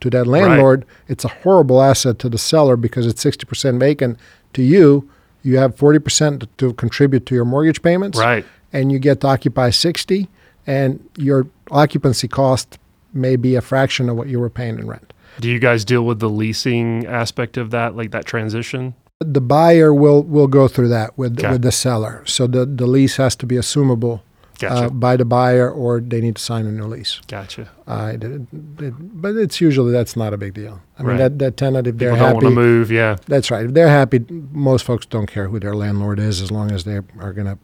To 0.00 0.08
that 0.10 0.26
landlord, 0.26 0.86
it's 1.08 1.24
a 1.24 1.28
horrible 1.28 1.82
asset 1.82 2.18
to 2.20 2.28
the 2.30 2.38
seller 2.38 2.76
because 2.76 3.06
it's 3.06 3.20
sixty 3.20 3.44
percent 3.46 3.78
vacant. 3.80 4.18
To 4.54 4.62
you, 4.62 5.08
you 5.42 5.58
have 5.58 5.76
forty 5.76 5.98
percent 5.98 6.46
to 6.58 6.72
contribute 6.74 7.26
to 7.26 7.34
your 7.34 7.44
mortgage 7.44 7.82
payments. 7.82 8.18
Right. 8.18 8.44
and 8.72 8.92
you 8.92 8.98
get 9.00 9.20
to 9.20 9.26
occupy 9.26 9.68
60 9.70 10.28
and 10.64 11.04
your 11.16 11.48
occupancy 11.72 12.28
cost 12.28 12.78
may 13.12 13.34
be 13.34 13.56
a 13.56 13.60
fraction 13.60 14.08
of 14.08 14.14
what 14.16 14.28
you 14.28 14.38
were 14.38 14.48
paying 14.48 14.78
in 14.78 14.86
rent 14.86 15.12
Do 15.40 15.48
you 15.50 15.58
guys 15.58 15.84
deal 15.84 16.04
with 16.06 16.20
the 16.20 16.28
leasing 16.30 17.04
aspect 17.04 17.56
of 17.56 17.72
that, 17.72 17.96
like 17.96 18.12
that 18.12 18.26
transition? 18.26 18.94
the 19.18 19.40
buyer 19.40 19.92
will 19.92 20.22
will 20.22 20.46
go 20.46 20.68
through 20.68 20.86
that 20.88 21.18
with 21.18 21.38
Okay. 21.40 21.50
with 21.50 21.62
the 21.62 21.72
seller 21.72 22.22
so 22.26 22.46
the, 22.46 22.64
the 22.64 22.86
lease 22.86 23.16
has 23.16 23.34
to 23.36 23.44
be 23.46 23.56
assumable 23.56 24.20
Gotcha. 24.60 24.86
uh, 24.86 24.88
by 24.90 25.16
the 25.16 25.24
buyer 25.24 25.70
or 25.70 26.00
they 26.00 26.20
need 26.20 26.36
to 26.36 26.42
sign 26.42 26.66
a 26.66 26.70
new 26.70 26.84
lease 26.84 27.20
gotcha. 27.28 27.70
uh, 27.88 28.12
it- 28.14 28.22
it- 28.24 28.94
but 29.22 29.34
it's 29.36 29.60
usually 29.60 29.90
that's 29.90 30.16
not 30.16 30.34
a 30.34 30.36
big 30.36 30.52
deal 30.54 30.80
i 30.98 31.02
mean 31.02 31.16
that, 31.16 31.38
that 31.38 31.56
tenant 31.56 31.86
if 31.86 31.96
they're 31.96 32.10
People 32.12 32.26
don't 32.26 32.34
want 32.34 32.44
happy 32.44 32.54
to 32.54 32.60
move. 32.60 32.90
Yeah. 32.90 33.16
that's 33.26 33.50
right 33.50 33.64
if 33.66 33.72
they're 33.74 33.88
happy 33.88 34.20
most 34.52 34.84
folks 34.84 35.06
don't 35.06 35.26
care 35.26 35.48
who 35.48 35.58
their 35.58 35.74
landlord 35.74 36.18
is 36.18 36.40
as 36.42 36.50
long 36.50 36.70
as 36.70 36.84
they 36.84 36.96
are 37.18 37.32
going 37.32 37.46
to 37.46 37.58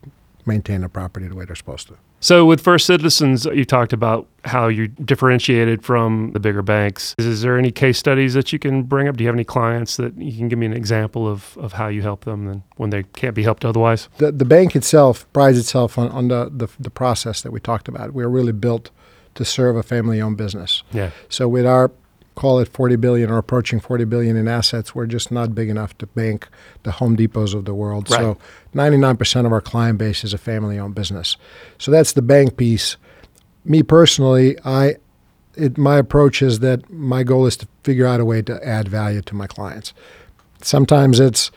maintain 0.46 0.80
the 0.80 0.88
property 0.88 1.28
the 1.28 1.34
way 1.34 1.44
they're 1.44 1.54
supposed 1.56 1.88
to 1.88 1.94
So 2.20 2.44
with 2.44 2.60
First 2.60 2.86
Citizens, 2.86 3.44
you 3.46 3.64
talked 3.64 3.92
about 3.92 4.26
how 4.44 4.68
you're 4.68 4.86
differentiated 4.86 5.84
from 5.84 6.32
the 6.32 6.40
bigger 6.40 6.62
banks. 6.62 7.14
Is, 7.18 7.26
is 7.26 7.42
there 7.42 7.58
any 7.58 7.70
case 7.70 7.98
studies 7.98 8.34
that 8.34 8.52
you 8.52 8.58
can 8.58 8.84
bring 8.84 9.08
up? 9.08 9.16
Do 9.16 9.24
you 9.24 9.28
have 9.28 9.36
any 9.36 9.44
clients 9.44 9.96
that 9.96 10.16
you 10.16 10.36
can 10.36 10.48
give 10.48 10.58
me 10.58 10.66
an 10.66 10.72
example 10.72 11.28
of, 11.28 11.56
of 11.58 11.74
how 11.74 11.88
you 11.88 12.02
help 12.02 12.24
them 12.24 12.48
and 12.48 12.62
when 12.76 12.90
they 12.90 13.02
can't 13.02 13.34
be 13.34 13.42
helped 13.42 13.64
otherwise? 13.64 14.08
the, 14.18 14.32
the 14.32 14.44
bank 14.44 14.74
itself 14.74 15.30
prides 15.32 15.58
itself 15.58 15.98
on, 15.98 16.08
on 16.10 16.28
the, 16.28 16.50
the, 16.52 16.68
the 16.78 16.90
process 16.90 17.42
that 17.42 17.52
we 17.52 17.60
talked 17.60 17.88
about. 17.88 18.12
We're 18.12 18.28
really 18.28 18.52
built 18.52 18.90
to 19.34 19.44
serve 19.44 19.76
a 19.76 19.82
family 19.82 20.20
owned 20.20 20.36
business. 20.36 20.82
Yeah. 20.92 21.10
So 21.28 21.48
with 21.48 21.66
our 21.66 21.90
call 22.36 22.60
it 22.60 22.68
40 22.68 22.96
billion 22.96 23.30
or 23.30 23.38
approaching 23.38 23.80
40 23.80 24.04
billion 24.04 24.36
in 24.36 24.46
assets, 24.46 24.94
we're 24.94 25.06
just 25.06 25.32
not 25.32 25.54
big 25.54 25.68
enough 25.68 25.96
to 25.98 26.06
bank 26.06 26.46
the 26.84 26.92
Home 26.92 27.16
Depots 27.16 27.54
of 27.54 27.64
the 27.64 27.74
world. 27.74 28.08
Right. 28.10 28.20
So 28.20 28.38
99% 28.74 29.46
of 29.46 29.52
our 29.52 29.62
client 29.62 29.98
base 29.98 30.22
is 30.22 30.32
a 30.32 30.38
family 30.38 30.78
owned 30.78 30.94
business. 30.94 31.36
So 31.78 31.90
that's 31.90 32.12
the 32.12 32.22
bank 32.22 32.56
piece. 32.56 32.96
Me 33.64 33.82
personally, 33.82 34.56
I 34.64 34.96
it, 35.56 35.78
my 35.78 35.96
approach 35.96 36.42
is 36.42 36.60
that 36.60 36.88
my 36.90 37.22
goal 37.22 37.46
is 37.46 37.56
to 37.56 37.68
figure 37.82 38.06
out 38.06 38.20
a 38.20 38.24
way 38.24 38.42
to 38.42 38.64
add 38.66 38.88
value 38.88 39.22
to 39.22 39.34
my 39.34 39.46
clients. 39.46 39.94
Sometimes 40.62 41.18
it's 41.18 41.50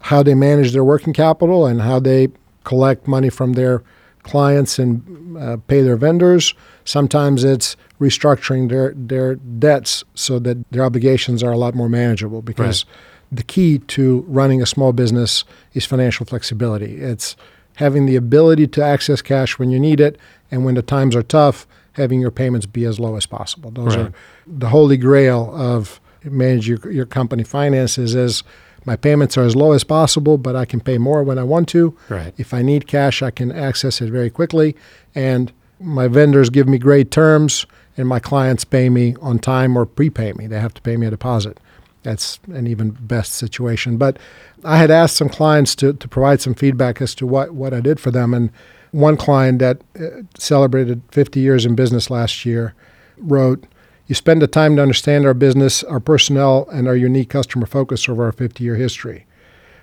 how 0.00 0.22
they 0.22 0.34
manage 0.34 0.72
their 0.72 0.82
working 0.82 1.12
capital 1.12 1.66
and 1.66 1.82
how 1.82 2.00
they 2.00 2.28
collect 2.64 3.06
money 3.06 3.28
from 3.28 3.52
their 3.52 3.82
clients 4.22 4.78
and 4.78 5.36
uh, 5.36 5.58
pay 5.66 5.82
their 5.82 5.96
vendors. 5.96 6.54
Sometimes 6.84 7.44
it's 7.44 7.76
restructuring 8.00 8.68
their, 8.68 8.92
their 8.96 9.36
debts 9.36 10.04
so 10.14 10.38
that 10.40 10.70
their 10.70 10.84
obligations 10.84 11.42
are 11.42 11.52
a 11.52 11.56
lot 11.58 11.74
more 11.74 11.88
manageable 11.88 12.42
because 12.42 12.84
the 13.30 13.42
key 13.42 13.78
to 13.78 14.24
running 14.28 14.60
a 14.60 14.66
small 14.66 14.92
business 14.92 15.44
is 15.74 15.84
financial 15.84 16.26
flexibility. 16.26 16.96
It's 16.96 17.36
having 17.76 18.06
the 18.06 18.16
ability 18.16 18.66
to 18.68 18.82
access 18.84 19.22
cash 19.22 19.58
when 19.58 19.70
you 19.70 19.80
need 19.80 20.00
it 20.00 20.18
and 20.50 20.64
when 20.64 20.74
the 20.74 20.82
times 20.82 21.16
are 21.16 21.22
tough, 21.22 21.66
having 21.92 22.20
your 22.20 22.30
payments 22.30 22.66
be 22.66 22.84
as 22.84 22.98
low 23.00 23.16
as 23.16 23.24
possible. 23.26 23.70
Those 23.70 23.96
Right. 23.96 24.06
are 24.06 24.12
the 24.46 24.68
holy 24.68 24.96
grail 24.96 25.50
of 25.54 26.00
managing 26.24 26.78
your, 26.82 26.92
your 26.92 27.06
company 27.06 27.42
finances 27.44 28.14
is 28.14 28.42
my 28.84 28.96
payments 28.96 29.38
are 29.38 29.44
as 29.44 29.54
low 29.54 29.72
as 29.72 29.84
possible, 29.84 30.36
but 30.38 30.56
I 30.56 30.64
can 30.64 30.80
pay 30.80 30.98
more 30.98 31.22
when 31.22 31.38
I 31.38 31.44
want 31.44 31.68
to. 31.68 31.96
Right. 32.08 32.34
If 32.36 32.52
I 32.52 32.62
need 32.62 32.86
cash, 32.86 33.22
I 33.22 33.30
can 33.30 33.52
access 33.52 34.00
it 34.00 34.10
very 34.10 34.28
quickly. 34.28 34.74
And 35.14 35.52
my 35.82 36.08
vendors 36.08 36.50
give 36.50 36.68
me 36.68 36.78
great 36.78 37.10
terms, 37.10 37.66
and 37.96 38.08
my 38.08 38.18
clients 38.18 38.64
pay 38.64 38.88
me 38.88 39.14
on 39.20 39.38
time 39.38 39.76
or 39.76 39.84
prepay 39.84 40.32
me. 40.34 40.46
They 40.46 40.60
have 40.60 40.74
to 40.74 40.82
pay 40.82 40.96
me 40.96 41.06
a 41.06 41.10
deposit. 41.10 41.58
That's 42.02 42.40
an 42.52 42.66
even 42.66 42.90
best 42.90 43.34
situation. 43.34 43.96
But 43.96 44.18
I 44.64 44.78
had 44.78 44.90
asked 44.90 45.16
some 45.16 45.28
clients 45.28 45.74
to, 45.76 45.92
to 45.92 46.08
provide 46.08 46.40
some 46.40 46.54
feedback 46.54 47.00
as 47.00 47.14
to 47.16 47.26
what, 47.26 47.52
what 47.52 47.72
I 47.74 47.80
did 47.80 48.00
for 48.00 48.10
them. 48.10 48.34
And 48.34 48.50
one 48.90 49.16
client 49.16 49.60
that 49.60 49.82
uh, 49.98 50.22
celebrated 50.36 51.02
50 51.12 51.40
years 51.40 51.64
in 51.64 51.74
business 51.74 52.10
last 52.10 52.44
year 52.44 52.74
wrote, 53.18 53.64
You 54.06 54.14
spend 54.14 54.42
the 54.42 54.46
time 54.48 54.76
to 54.76 54.82
understand 54.82 55.26
our 55.26 55.34
business, 55.34 55.84
our 55.84 56.00
personnel, 56.00 56.66
and 56.72 56.88
our 56.88 56.96
unique 56.96 57.30
customer 57.30 57.66
focus 57.66 58.08
over 58.08 58.24
our 58.24 58.32
50 58.32 58.64
year 58.64 58.76
history. 58.76 59.26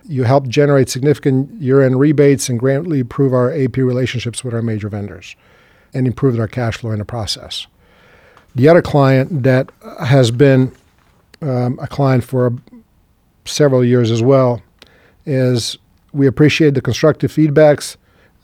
You 0.03 0.23
help 0.23 0.47
generate 0.47 0.89
significant 0.89 1.61
year 1.61 1.81
end 1.81 1.99
rebates 1.99 2.49
and 2.49 2.59
greatly 2.59 2.99
improve 2.99 3.33
our 3.33 3.53
AP 3.53 3.77
relationships 3.77 4.43
with 4.43 4.53
our 4.53 4.61
major 4.61 4.89
vendors 4.89 5.35
and 5.93 6.07
improve 6.07 6.39
our 6.39 6.47
cash 6.47 6.77
flow 6.77 6.91
in 6.91 6.99
the 6.99 7.05
process. 7.05 7.67
The 8.55 8.67
other 8.67 8.81
client 8.81 9.43
that 9.43 9.71
has 9.99 10.31
been 10.31 10.71
um, 11.41 11.79
a 11.81 11.87
client 11.87 12.23
for 12.23 12.53
several 13.45 13.83
years 13.83 14.11
as 14.11 14.21
well 14.21 14.61
is 15.25 15.77
we 16.13 16.27
appreciate 16.27 16.73
the 16.73 16.81
constructive 16.81 17.31
feedbacks, 17.31 17.95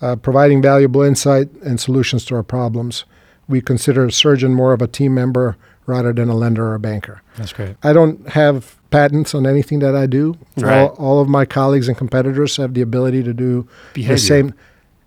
uh, 0.02 0.16
providing 0.16 0.62
valuable 0.62 1.02
insight 1.02 1.52
and 1.64 1.80
solutions 1.80 2.26
to 2.26 2.36
our 2.36 2.44
problems. 2.44 3.06
We 3.48 3.62
consider 3.62 4.06
a 4.06 4.10
Srdjan 4.10 4.54
more 4.54 4.74
of 4.74 4.82
a 4.82 4.88
team 4.88 5.14
member 5.14 5.58
rather 5.86 6.14
than 6.14 6.30
a 6.30 6.36
lender 6.36 6.66
or 6.66 6.76
a 6.76 6.80
banker. 6.80 7.22
That's 7.38 7.54
great. 7.54 7.76
I 7.84 7.94
don't 7.94 8.28
have 8.30 8.76
patents 8.90 9.36
on 9.36 9.46
anything 9.46 9.80
that 9.80 9.96
I 9.96 10.06
do. 10.06 10.36
Right. 10.58 10.82
All, 10.82 10.88
all 10.96 11.22
of 11.22 11.28
my 11.28 11.46
colleagues 11.46 11.88
and 11.88 11.98
competitors 11.98 12.58
have 12.58 12.74
the 12.74 12.82
ability 12.82 13.24
to 13.24 13.34
do 13.34 13.68
Behavior. 13.94 14.16
the 14.16 14.22
same. 14.22 14.54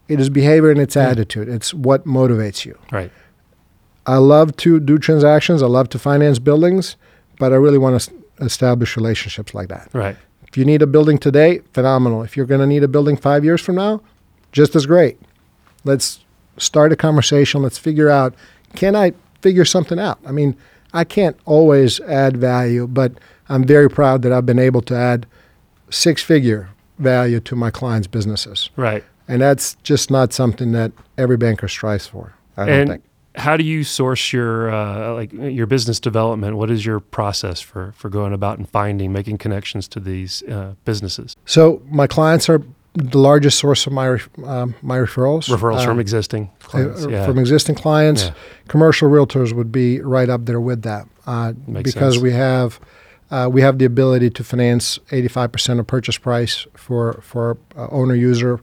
It 0.09 0.21
is 0.21 0.31
behavior 0.31 0.71
and 0.71 0.81
it's 0.81 0.97
attitude. 0.97 1.49
It's 1.49 1.75
what 1.75 2.07
motivates 2.07 2.65
you. 2.65 2.79
Right. 2.91 3.13
I 4.07 4.17
love 4.17 4.57
to 4.59 4.81
do 4.81 4.99
transactions. 4.99 5.63
I 5.63 5.67
love 5.67 5.91
to 5.91 5.99
finance 5.99 6.39
buildings, 6.39 6.97
but 7.39 7.53
I 7.53 7.57
really 7.57 7.79
want 7.79 8.01
to 8.01 8.13
establish 8.41 8.97
relationships 8.97 9.53
like 9.55 9.69
that. 9.69 9.91
Right. 9.93 10.17
If 10.47 10.57
you 10.57 10.65
need 10.65 10.81
a 10.81 10.87
building 10.87 11.19
today, 11.19 11.61
phenomenal. 11.75 12.23
If 12.23 12.37
you're 12.37 12.47
going 12.47 12.63
to 12.63 12.67
need 12.67 12.83
a 12.83 12.89
building 12.89 13.19
five 13.19 13.45
years 13.45 13.61
from 13.61 13.77
now, 13.77 14.01
just 14.51 14.75
as 14.75 14.87
great. 14.87 15.21
Let's 15.85 16.21
start 16.57 16.91
a 16.91 16.97
conversation. 16.97 17.63
Let's 17.63 17.79
figure 17.79 18.09
out 18.09 18.35
can 18.75 18.97
I 18.97 19.13
figure 19.43 19.65
something 19.65 19.99
out? 19.99 20.19
I 20.27 20.33
mean, 20.33 20.57
I 20.93 21.05
can't 21.05 21.37
always 21.45 22.01
add 22.01 22.37
value, 22.37 22.87
but 22.87 23.13
I'm 23.49 23.65
very 23.65 23.91
proud 23.91 24.23
that 24.23 24.33
I've 24.33 24.47
been 24.47 24.59
able 24.59 24.83
to 24.83 24.97
add 24.97 25.27
six 25.91 26.23
figure 26.23 26.71
value 26.99 27.41
to 27.41 27.57
my 27.57 27.71
clients' 27.71 28.07
businesses. 28.07 28.71
Right. 28.77 29.05
And 29.29 29.41
that's 29.43 29.77
just 29.83 30.11
not 30.11 30.33
something 30.33 30.73
that 30.73 30.93
every 31.19 31.37
banker 31.37 31.69
strives 31.69 32.07
for, 32.07 32.33
I 32.57 32.65
don't 32.65 32.75
and 32.81 32.91
think. 32.91 33.03
how 33.35 33.57
do 33.59 33.65
you 33.65 33.85
source 33.85 34.33
your 34.33 34.71
uh, 34.71 35.13
like 35.15 35.33
your 35.33 35.67
business 35.67 36.01
development? 36.01 36.57
What 36.57 36.71
is 36.71 36.85
your 36.87 37.01
process 37.01 37.61
for 37.61 37.93
for 37.97 38.09
going 38.09 38.33
about 38.33 38.59
and 38.59 38.69
finding, 38.69 39.13
making 39.13 39.39
connections 39.39 39.87
to 39.89 40.01
these 40.01 40.43
uh, 40.45 40.75
businesses? 40.85 41.37
So 41.45 41.83
my 41.91 42.07
clients 42.07 42.49
are 42.49 42.63
the 42.95 43.19
largest 43.19 43.59
source 43.59 43.87
of 43.87 43.93
my 43.93 44.19
um, 44.47 44.75
my 44.83 44.97
referrals. 44.97 45.49
Referrals 45.49 45.81
Uh, 45.83 45.85
from 45.85 46.01
existing 46.01 46.51
clients. 46.61 47.05
uh, 47.05 47.09
yeah. 47.11 47.27
from 47.27 47.39
existing 47.39 47.75
clients. 47.75 48.23
Yeah. 48.25 48.33
Commercial 48.69 49.11
realtors 49.11 49.53
would 49.53 49.71
be 49.71 50.01
right 50.01 50.31
up 50.31 50.47
there 50.47 50.61
with 50.61 50.83
that 50.83 51.07
uh, 51.27 51.53
Makes 51.67 51.93
because 51.93 52.15
sense. 52.15 52.23
we 52.23 52.33
have 52.33 52.81
uh, 53.31 53.47
we 53.53 53.61
have 53.61 53.77
the 53.79 53.85
ability 53.85 54.31
to 54.31 54.43
finance 54.43 54.99
85% 55.11 55.81
of 55.81 55.87
purchase 55.87 56.17
price 56.19 56.67
for 56.75 57.21
for 57.23 57.59
uh, 57.77 57.89
owner 57.91 58.15
user 58.15 58.59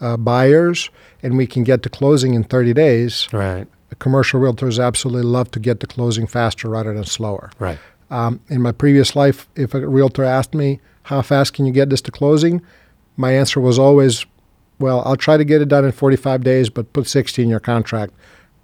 uh, 0.00 0.16
buyers, 0.16 0.90
and 1.22 1.36
we 1.36 1.46
can 1.46 1.64
get 1.64 1.82
to 1.82 1.88
closing 1.88 2.34
in 2.34 2.44
30 2.44 2.72
days. 2.72 3.28
right. 3.32 3.66
commercial 3.98 4.40
realtors 4.40 4.82
absolutely 4.82 5.22
love 5.22 5.50
to 5.50 5.60
get 5.60 5.80
to 5.80 5.86
closing 5.86 6.26
faster 6.26 6.68
rather 6.68 6.94
than 6.94 7.04
slower. 7.04 7.50
Right. 7.58 7.78
Um, 8.10 8.40
in 8.48 8.62
my 8.62 8.72
previous 8.72 9.14
life, 9.16 9.48
if 9.54 9.74
a 9.74 9.86
realtor 9.86 10.24
asked 10.24 10.54
me, 10.54 10.80
How 11.04 11.22
fast 11.22 11.52
can 11.52 11.66
you 11.66 11.72
get 11.72 11.90
this 11.90 12.00
to 12.02 12.10
closing? 12.10 12.62
my 13.16 13.32
answer 13.32 13.60
was 13.60 13.78
always, 13.78 14.24
Well, 14.78 15.02
I'll 15.04 15.16
try 15.16 15.36
to 15.36 15.44
get 15.44 15.60
it 15.60 15.68
done 15.68 15.84
in 15.84 15.92
45 15.92 16.42
days, 16.44 16.70
but 16.70 16.92
put 16.92 17.06
60 17.06 17.42
in 17.42 17.48
your 17.48 17.60
contract 17.60 18.14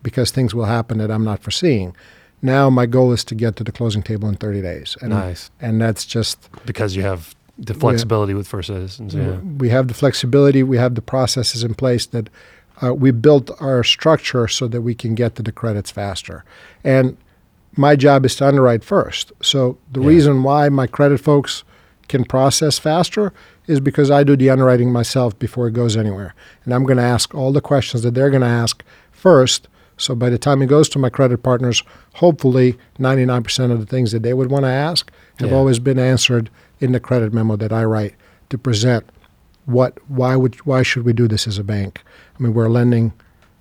because 0.02 0.30
things 0.30 0.54
will 0.54 0.66
happen 0.66 0.98
that 0.98 1.10
I'm 1.10 1.24
not 1.24 1.42
foreseeing. 1.42 1.96
Now, 2.40 2.68
my 2.68 2.86
goal 2.86 3.10
is 3.12 3.24
to 3.24 3.34
get 3.34 3.56
to 3.56 3.64
the 3.64 3.72
closing 3.72 4.02
table 4.02 4.28
in 4.28 4.36
30 4.36 4.60
days. 4.60 4.96
And, 5.00 5.10
nice. 5.10 5.50
And 5.60 5.80
that's 5.80 6.04
just 6.04 6.48
because 6.66 6.94
you 6.94 7.02
have 7.02 7.34
the 7.58 7.74
flexibility 7.74 8.34
with 8.34 8.48
First 8.48 8.68
Citizens. 8.68 9.14
Yeah. 9.14 9.36
We 9.58 9.68
have 9.68 9.88
the 9.88 9.94
flexibility, 9.94 10.62
we 10.62 10.76
have 10.76 10.94
the 10.94 11.02
processes 11.02 11.62
in 11.62 11.74
place 11.74 12.06
that 12.06 12.28
uh, 12.82 12.92
we 12.94 13.12
built 13.12 13.50
our 13.60 13.84
structure 13.84 14.48
so 14.48 14.66
that 14.68 14.82
we 14.82 14.94
can 14.94 15.14
get 15.14 15.36
to 15.36 15.42
the 15.42 15.52
credits 15.52 15.90
faster. 15.90 16.44
And 16.82 17.16
my 17.76 17.94
job 17.96 18.24
is 18.24 18.34
to 18.36 18.46
underwrite 18.48 18.82
first. 18.84 19.32
So 19.42 19.78
the 19.92 20.00
Yeah. 20.00 20.08
reason 20.08 20.42
why 20.42 20.68
my 20.68 20.86
credit 20.88 21.18
folks 21.20 21.62
can 22.08 22.24
process 22.24 22.78
faster 22.78 23.32
is 23.66 23.80
because 23.80 24.10
I 24.10 24.24
do 24.24 24.36
the 24.36 24.50
underwriting 24.50 24.92
myself 24.92 25.38
before 25.38 25.68
it 25.68 25.74
goes 25.74 25.96
anywhere. 25.96 26.34
And 26.64 26.74
I'm 26.74 26.84
going 26.84 26.98
to 26.98 27.02
ask 27.04 27.34
all 27.34 27.52
the 27.52 27.60
questions 27.62 28.02
that 28.02 28.14
they're 28.14 28.30
going 28.30 28.42
to 28.42 28.46
ask 28.48 28.82
first. 29.12 29.68
So 29.96 30.14
by 30.16 30.28
the 30.28 30.38
time 30.38 30.60
it 30.60 30.66
goes 30.66 30.88
to 30.90 30.98
my 30.98 31.08
credit 31.08 31.42
partners, 31.42 31.82
hopefully 32.14 32.76
99% 32.98 33.70
of 33.72 33.78
the 33.80 33.86
things 33.86 34.10
that 34.12 34.22
they 34.24 34.34
would 34.34 34.50
want 34.50 34.64
to 34.64 34.68
ask 34.70 35.10
have 35.38 35.50
Yeah. 35.50 35.56
always 35.56 35.78
been 35.78 35.98
answered 36.00 36.50
in 36.84 36.92
the 36.92 37.00
credit 37.00 37.32
memo 37.32 37.56
that 37.56 37.72
I 37.72 37.84
write 37.84 38.14
to 38.50 38.58
present 38.58 39.04
what 39.64 39.98
why 40.08 40.36
would 40.36 40.54
why 40.66 40.82
should 40.82 41.04
we 41.04 41.12
do 41.14 41.26
this 41.26 41.46
as 41.48 41.58
a 41.58 41.64
bank? 41.64 42.02
I 42.38 42.42
mean, 42.42 42.52
we're 42.54 42.68
lending 42.68 43.12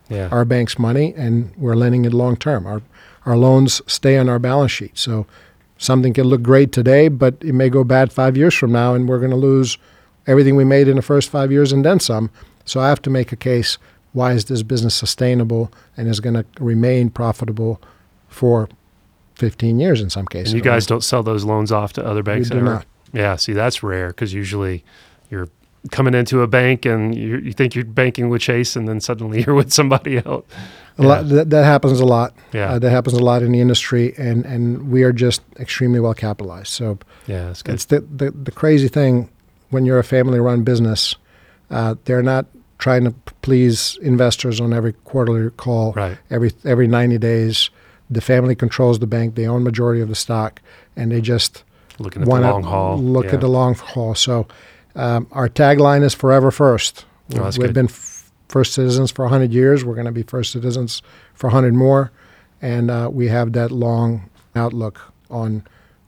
Yeah. 0.10 0.28
our 0.32 0.44
bank's 0.46 0.78
money 0.78 1.14
and 1.18 1.52
we're 1.58 1.76
lending 1.76 2.04
it 2.06 2.14
long 2.14 2.36
term. 2.36 2.68
Our 2.68 2.82
our 3.26 3.38
loans 3.38 3.82
stay 3.88 4.18
on 4.18 4.28
our 4.28 4.38
balance 4.40 4.72
sheet. 4.74 4.92
So 4.98 5.26
something 5.78 6.14
can 6.14 6.26
look 6.26 6.42
great 6.44 6.72
today, 6.74 7.08
but 7.08 7.36
it 7.40 7.54
may 7.54 7.70
go 7.70 7.84
bad 7.86 8.12
5 8.12 8.36
years 8.36 8.54
from 8.54 8.72
now 8.74 8.94
and 8.94 9.08
we're 9.08 9.20
going 9.20 9.32
to 9.32 9.38
lose 9.38 9.78
everything 10.28 10.56
we 10.58 10.66
made 10.66 10.88
in 10.90 10.98
the 10.98 11.02
first 11.02 11.30
5 11.30 11.52
years 11.52 11.72
and 11.72 11.86
then 11.86 12.00
some. 12.02 12.30
So 12.66 12.82
I 12.82 12.90
have 12.90 13.02
to 13.04 13.10
make 13.10 13.32
a 13.32 13.38
case 13.38 13.78
why 14.12 14.34
is 14.34 14.46
this 14.46 14.62
business 14.62 14.94
sustainable 14.94 15.72
and 15.98 16.08
is 16.10 16.20
going 16.20 16.36
to 16.36 16.46
remain 16.60 17.10
profitable 17.10 17.80
for 18.28 18.68
15 19.36 19.80
years 19.80 20.02
in 20.02 20.10
some 20.10 20.26
cases. 20.28 20.54
and 20.54 20.64
you 20.64 20.70
guys 20.72 20.86
don't 20.86 21.04
sell 21.04 21.24
those 21.24 21.44
loans 21.46 21.72
off 21.72 21.94
to 21.94 22.06
other 22.06 22.22
banks 22.24 22.50
do 22.50 22.58
ever? 22.58 22.66
not. 22.66 22.86
Yeah. 23.14 23.36
See, 23.38 23.54
that's 23.54 23.82
rare 23.84 24.08
because 24.10 24.34
usually 24.34 24.84
you're 25.30 25.48
coming 25.92 26.14
into 26.14 26.42
a 26.42 26.48
bank 26.48 26.86
and 26.86 27.14
you 27.16 27.38
you 27.38 27.54
think 27.54 27.76
you're 27.76 27.86
banking 27.86 28.30
with 28.30 28.42
Chase 28.42 28.76
and 28.76 28.88
then 28.88 29.00
suddenly 29.00 29.44
you're 29.46 29.56
with 29.56 29.72
somebody 29.72 30.18
else. 30.18 30.46
A 31.00 31.04
lot, 31.04 31.28
that, 31.30 31.50
that 31.50 31.64
happens 31.66 32.00
a 32.00 32.06
lot. 32.06 32.36
Yeah. 32.54 32.74
Uh, 32.74 32.80
that 32.80 32.92
happens 32.92 33.16
a 33.18 33.24
lot 33.24 33.42
in 33.42 33.52
the 33.52 33.60
industry, 33.60 34.14
and, 34.16 34.46
and 34.46 34.92
we 34.92 35.02
are 35.02 35.12
just 35.12 35.42
extremely 35.60 36.00
well 36.00 36.14
capitalized. 36.14 36.68
So 36.68 37.00
Yeah. 37.26 37.48
That's 37.48 37.64
good. 37.64 37.74
it's 37.76 37.86
the, 37.86 38.02
the, 38.02 38.30
the 38.30 38.52
crazy 38.52 38.88
thing 38.88 39.30
when 39.72 39.86
you're 39.86 39.98
a 39.98 40.04
family 40.04 40.40
run 40.40 40.64
business, 40.64 41.16
uh, 41.72 41.96
they're 42.06 42.22
not 42.22 42.46
trying 42.78 43.06
to 43.06 43.12
please 43.42 43.98
investors 44.04 44.62
on 44.62 44.72
every 44.72 44.94
quarterly 44.94 45.50
call, 45.58 45.94
Right. 45.94 46.18
every, 46.30 46.52
every 46.64 46.86
90 46.88 47.18
days. 47.18 47.72
The 48.12 48.22
family 48.22 48.54
controls 48.54 49.00
the 49.00 49.08
bank, 49.08 49.34
they 49.34 49.48
own 49.48 49.64
majority 49.64 50.00
of 50.02 50.10
the 50.10 50.16
stock, 50.16 50.62
and 50.96 51.12
they 51.12 51.22
just 51.22 51.64
Looking 52.00 52.22
at 52.22 52.26
the 52.26 52.30
want 52.32 52.44
to 52.44 52.52
long 52.52 52.64
haul. 52.64 52.98
look 52.98 53.26
yeah. 53.26 53.34
at 53.34 53.42
the 53.42 53.48
long 53.48 53.76
haul. 53.76 54.16
So 54.16 54.48
um, 54.96 55.28
our 55.32 55.50
tagline 55.50 56.04
is 56.04 56.14
forever 56.14 56.52
first. 56.52 57.06
Oh, 57.36 57.44
We've 57.44 57.54
good. 57.60 57.74
been 57.74 57.86
f- 57.86 58.32
first 58.48 58.74
citizens 58.74 59.12
for 59.12 59.26
100 59.26 59.52
years. 59.52 59.84
We're 59.86 59.96
going 59.96 60.06
to 60.06 60.12
be 60.12 60.24
first 60.24 60.52
citizens 60.52 61.02
for 61.34 61.48
100 61.48 61.74
more. 61.74 62.12
And 62.62 62.90
uh, 62.92 63.10
we 63.12 63.28
have 63.28 63.54
that 63.54 63.72
long 63.72 64.30
outlook 64.56 65.14
on 65.30 65.64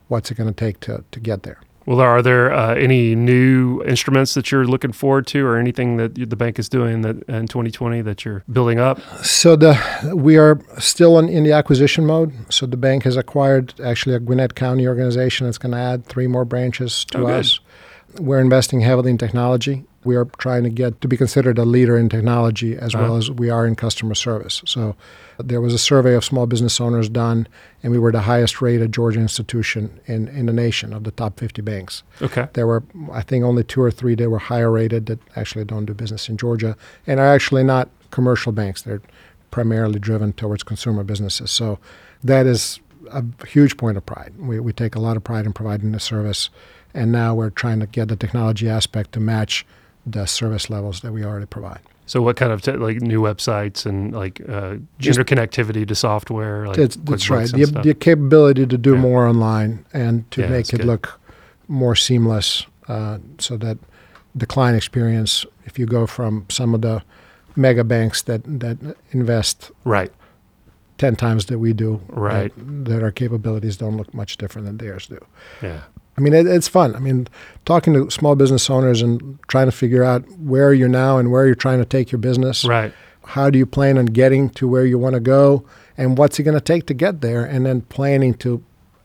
what's 0.07 0.31
it 0.31 0.35
going 0.35 0.49
to 0.49 0.55
take 0.55 0.79
to, 0.81 1.03
to 1.11 1.19
get 1.19 1.43
there. 1.43 1.59
Well, 1.85 1.99
are 2.01 2.21
there 2.21 2.51
uh, 2.51 2.73
any 2.75 3.13
new 3.15 3.83
instruments 3.83 4.33
that 4.33 4.51
you're 4.51 4.65
looking 4.65 4.91
forward 4.91 5.27
to, 5.27 5.45
or 5.45 5.57
anything 5.57 5.97
that 5.97 6.15
the 6.15 6.35
bank 6.35 6.57
is 6.57 6.67
doing 6.67 7.01
that 7.01 7.21
in 7.29 7.47
2020 7.47 8.01
that 8.01 8.25
you're 8.25 8.43
building 8.51 8.79
up? 8.79 8.99
So 9.23 9.55
the 9.55 9.77
we 10.15 10.37
are 10.37 10.59
still 10.79 11.19
in, 11.19 11.29
in 11.29 11.43
the 11.43 11.51
acquisition 11.51 12.05
mode. 12.05 12.33
So 12.49 12.65
the 12.65 12.77
bank 12.77 13.03
has 13.03 13.15
acquired 13.17 13.79
actually 13.81 14.15
a 14.15 14.19
Gwinnett 14.19 14.55
County 14.55 14.87
organization 14.87 15.45
that's 15.45 15.57
going 15.59 15.73
to 15.73 15.77
add 15.77 16.05
three 16.07 16.27
more 16.27 16.45
branches 16.45 17.05
to 17.05 17.19
Oh, 17.19 17.25
good. 17.27 17.39
us. 17.41 17.59
We're 18.19 18.39
investing 18.39 18.79
heavily 18.81 19.11
in 19.11 19.17
technology. 19.17 19.83
We 20.05 20.15
are 20.15 20.25
trying 20.37 20.63
to 20.63 20.69
get 20.69 21.01
to 21.01 21.07
be 21.07 21.17
considered 21.17 21.57
a 21.57 21.65
leader 21.65 21.97
in 21.97 22.07
technology 22.09 22.77
as 22.77 22.95
well 22.95 23.05
Uh-huh. 23.05 23.17
as 23.17 23.31
we 23.31 23.49
are 23.49 23.65
in 23.67 23.75
customer 23.75 24.15
service. 24.15 24.61
So 24.65 24.95
there 25.37 25.59
was 25.59 25.73
a 25.73 25.77
survey 25.77 26.13
of 26.15 26.23
small 26.23 26.45
business 26.45 26.79
owners 26.79 27.09
done, 27.09 27.47
and 27.83 27.91
we 27.91 27.99
were 27.99 28.11
the 28.11 28.21
highest 28.21 28.61
rated 28.61 28.93
Georgia 28.93 29.19
institution 29.19 29.99
in, 30.05 30.27
in 30.29 30.45
the 30.45 30.53
nation 30.53 30.93
of 30.93 31.03
the 31.03 31.11
top 31.11 31.39
50 31.39 31.61
banks. 31.61 32.03
Okay. 32.21 32.47
There 32.53 32.67
were, 32.67 32.83
I 33.11 33.21
think, 33.21 33.43
only 33.43 33.63
two 33.63 33.81
or 33.81 33.91
three 33.91 34.15
that 34.15 34.29
were 34.29 34.39
higher 34.39 34.71
rated 34.71 35.07
that 35.07 35.19
actually 35.35 35.65
don't 35.65 35.85
do 35.85 35.93
business 35.93 36.29
in 36.29 36.37
Georgia 36.37 36.77
and 37.07 37.19
are 37.19 37.27
actually 37.27 37.63
not 37.63 37.89
commercial 38.11 38.51
banks. 38.51 38.83
They're 38.83 39.01
primarily 39.51 39.99
driven 39.99 40.33
towards 40.33 40.63
consumer 40.63 41.03
businesses. 41.03 41.49
So 41.51 41.79
that 42.23 42.45
is 42.45 42.79
a 43.11 43.23
huge 43.47 43.77
point 43.77 43.97
of 43.97 44.05
pride. 44.05 44.33
We, 44.37 44.59
we 44.59 44.73
take 44.73 44.95
a 44.95 44.99
lot 44.99 45.17
of 45.17 45.23
pride 45.23 45.45
in 45.45 45.53
providing 45.53 45.91
the 45.91 45.99
service, 45.99 46.49
and 46.93 47.11
now 47.11 47.35
we're 47.35 47.49
trying 47.51 47.79
to 47.81 47.87
get 47.87 48.07
the 48.07 48.15
technology 48.15 48.69
aspect 48.69 49.11
to 49.13 49.19
match 49.19 49.65
the 50.05 50.25
service 50.25 50.69
levels 50.69 51.01
that 51.01 51.11
we 51.11 51.23
already 51.23 51.45
provide. 51.45 51.79
So, 52.07 52.21
what 52.21 52.35
kind 52.35 52.51
of 52.51 52.61
te- 52.61 52.73
like 52.77 53.01
new 53.01 53.19
websites 53.21 53.85
and 53.85 54.13
like 54.13 54.39
uh, 54.47 54.75
Just- 54.99 55.17
interconnectivity 55.19 55.87
to 55.87 55.95
software? 55.95 56.67
Like 56.67 56.77
That's, 56.77 56.95
that's 56.97 57.29
right. 57.29 57.49
The, 57.51 57.65
the 57.83 57.93
capability 57.95 58.67
to 58.67 58.77
do 58.77 58.93
Yeah. 58.93 58.99
more 59.01 59.27
online 59.27 59.85
and 59.93 60.29
to 60.31 60.41
Yeah, 60.41 60.49
make 60.49 60.71
it 60.73 60.77
good. 60.77 60.85
look 60.85 61.19
more 61.67 61.95
seamless 61.95 62.65
uh, 62.87 63.17
so 63.39 63.57
that 63.57 63.77
the 64.35 64.45
client 64.45 64.77
experience, 64.77 65.45
if 65.65 65.79
you 65.79 65.87
go 65.87 66.05
from 66.05 66.45
some 66.49 66.75
of 66.75 66.81
the 66.81 67.01
mega 67.55 67.83
banks 67.83 68.21
that, 68.23 68.41
that 68.59 68.77
invest 69.11 69.71
right. 69.83 70.11
10 70.97 71.15
times 71.15 71.45
that 71.47 71.59
we 71.59 71.73
do, 71.73 72.01
Right. 72.09 72.53
that, 72.55 72.85
that 72.91 73.03
our 73.03 73.11
capabilities 73.11 73.77
don't 73.77 73.97
look 73.97 74.13
much 74.13 74.37
different 74.37 74.65
than 74.67 74.77
theirs 74.77 75.07
do. 75.07 75.19
Yeah. 75.61 75.81
I 76.17 76.21
mean, 76.21 76.33
it, 76.33 76.47
it's 76.47 76.67
fun. 76.69 76.95
I 76.95 76.99
mean, 76.99 77.27
talking 77.65 77.93
to 77.93 78.09
small 78.09 78.35
business 78.35 78.69
owners 78.69 79.01
and 79.01 79.37
trying 79.49 79.65
to 79.67 79.71
figure 79.73 80.03
out 80.03 80.23
where 80.39 80.73
you're 80.73 80.87
now 80.87 81.17
and 81.17 81.31
where 81.31 81.45
you're 81.45 81.55
trying 81.55 81.79
to 81.79 81.85
take 81.85 82.11
your 82.11 82.19
business 82.19 82.63
Right. 82.63 82.93
how 83.25 83.49
do 83.49 83.57
you 83.59 83.65
plan 83.65 83.97
on 83.97 84.05
getting 84.05 84.49
to 84.51 84.67
where 84.67 84.85
you 84.85 84.97
want 84.99 85.15
to 85.15 85.19
go 85.19 85.65
and 85.97 86.17
what's 86.17 86.39
it 86.39 86.43
going 86.43 86.55
to 86.57 86.61
take 86.61 86.85
to 86.87 86.93
get 86.93 87.21
there 87.21 87.43
and 87.43 87.65
then 87.65 87.81
planning 87.81 88.33
to 88.35 88.63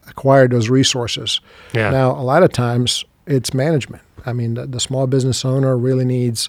acquire 0.08 0.46
those 0.46 0.68
resources 0.68 1.40
Yeah. 1.72 1.90
now 1.90 2.10
a 2.12 2.22
lot 2.22 2.42
of 2.42 2.52
times 2.52 3.04
it's 3.26 3.54
management 3.54 4.02
i 4.26 4.32
mean 4.34 4.54
the, 4.54 4.66
the 4.66 4.78
small 4.80 5.06
business 5.06 5.44
owner 5.44 5.76
really 5.78 6.04
needs 6.04 6.48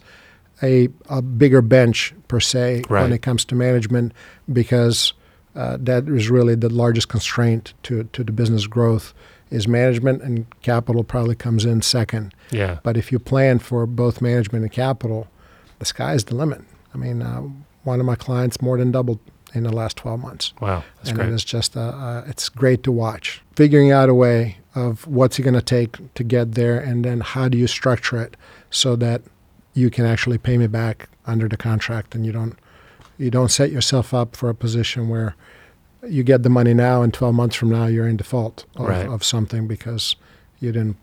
a, 0.62 0.90
a 1.10 1.22
bigger 1.22 1.62
bench 1.62 2.14
per 2.28 2.40
se 2.42 2.84
Right. 2.90 3.04
when 3.04 3.14
it 3.14 3.22
comes 3.22 3.46
to 3.46 3.56
management 3.56 4.14
because 4.52 5.14
uh, 5.56 5.78
that 5.80 6.08
is 6.08 6.30
really 6.30 6.56
the 6.56 6.70
largest 6.70 7.10
constraint 7.10 7.74
to, 7.84 8.04
to 8.06 8.24
the 8.24 8.32
business 8.32 8.68
growth 8.68 9.14
is 9.50 9.68
management 9.68 10.22
and 10.22 10.46
capital 10.62 11.04
probably 11.04 11.36
comes 11.36 11.66
in 11.66 11.82
second 11.82 12.34
yeah. 12.52 12.80
but 12.84 12.96
if 12.96 13.12
you 13.12 13.20
plan 13.20 13.60
for 13.60 13.86
both 13.86 14.22
management 14.22 14.64
and 14.64 14.72
capital, 14.72 15.28
the 15.80 15.86
sky's 15.86 16.26
the 16.26 16.36
limit. 16.36 16.62
I 16.94 16.98
mean, 16.98 17.22
uh, 17.22 17.42
one 17.84 18.00
of 18.00 18.06
my 18.06 18.16
clients 18.16 18.62
more 18.62 18.78
than 18.78 18.92
doubled 18.92 19.20
in 19.54 19.64
the 19.64 19.74
last 19.74 19.98
12 19.98 20.20
months. 20.20 20.54
Wow. 20.62 20.84
That's 20.98 21.10
and 21.10 21.18
great. 21.18 21.30
it 21.30 21.34
is 21.34 21.44
just, 21.44 21.76
uh, 21.76 21.82
uh, 21.82 22.24
it's 22.28 22.50
great 22.50 22.84
to 22.84 22.92
watch. 22.92 23.42
Figuring 23.56 23.92
out 23.92 24.10
a 24.10 24.14
way 24.14 24.58
of 24.76 25.06
what's 25.08 25.40
it 25.40 25.42
going 25.42 25.56
to 25.56 25.62
take 25.62 26.14
to 26.14 26.24
get 26.24 26.54
there, 26.54 26.80
and 26.80 27.04
then 27.04 27.20
how 27.20 27.50
do 27.50 27.58
you 27.58 27.68
structure 27.68 28.22
it 28.22 28.38
so 28.70 28.96
that 28.96 29.22
you 29.74 29.90
can 29.90 30.06
actually 30.06 30.38
pay 30.38 30.58
me 30.58 30.68
back 30.68 31.10
under 31.26 31.50
the 31.50 31.58
contract, 31.58 32.16
and 32.16 32.26
you 32.26 32.32
don't 32.32 32.58
you 33.22 33.30
don't 33.32 33.50
set 33.52 33.72
yourself 33.72 34.14
up 34.14 34.36
for 34.36 34.50
a 34.50 34.56
position 34.56 35.08
where 35.10 35.36
you 36.08 36.24
get 36.24 36.42
the 36.44 36.50
money 36.50 36.74
now, 36.74 37.04
and 37.04 37.14
12 37.14 37.36
months 37.36 37.56
from 37.56 37.70
now 37.70 37.86
you're 37.86 38.08
in 38.08 38.18
default 38.18 38.66
of, 38.76 38.88
Right. 38.88 39.08
of 39.08 39.24
something 39.24 39.68
because 39.68 40.16
you 40.60 40.72
didn't 40.72 40.98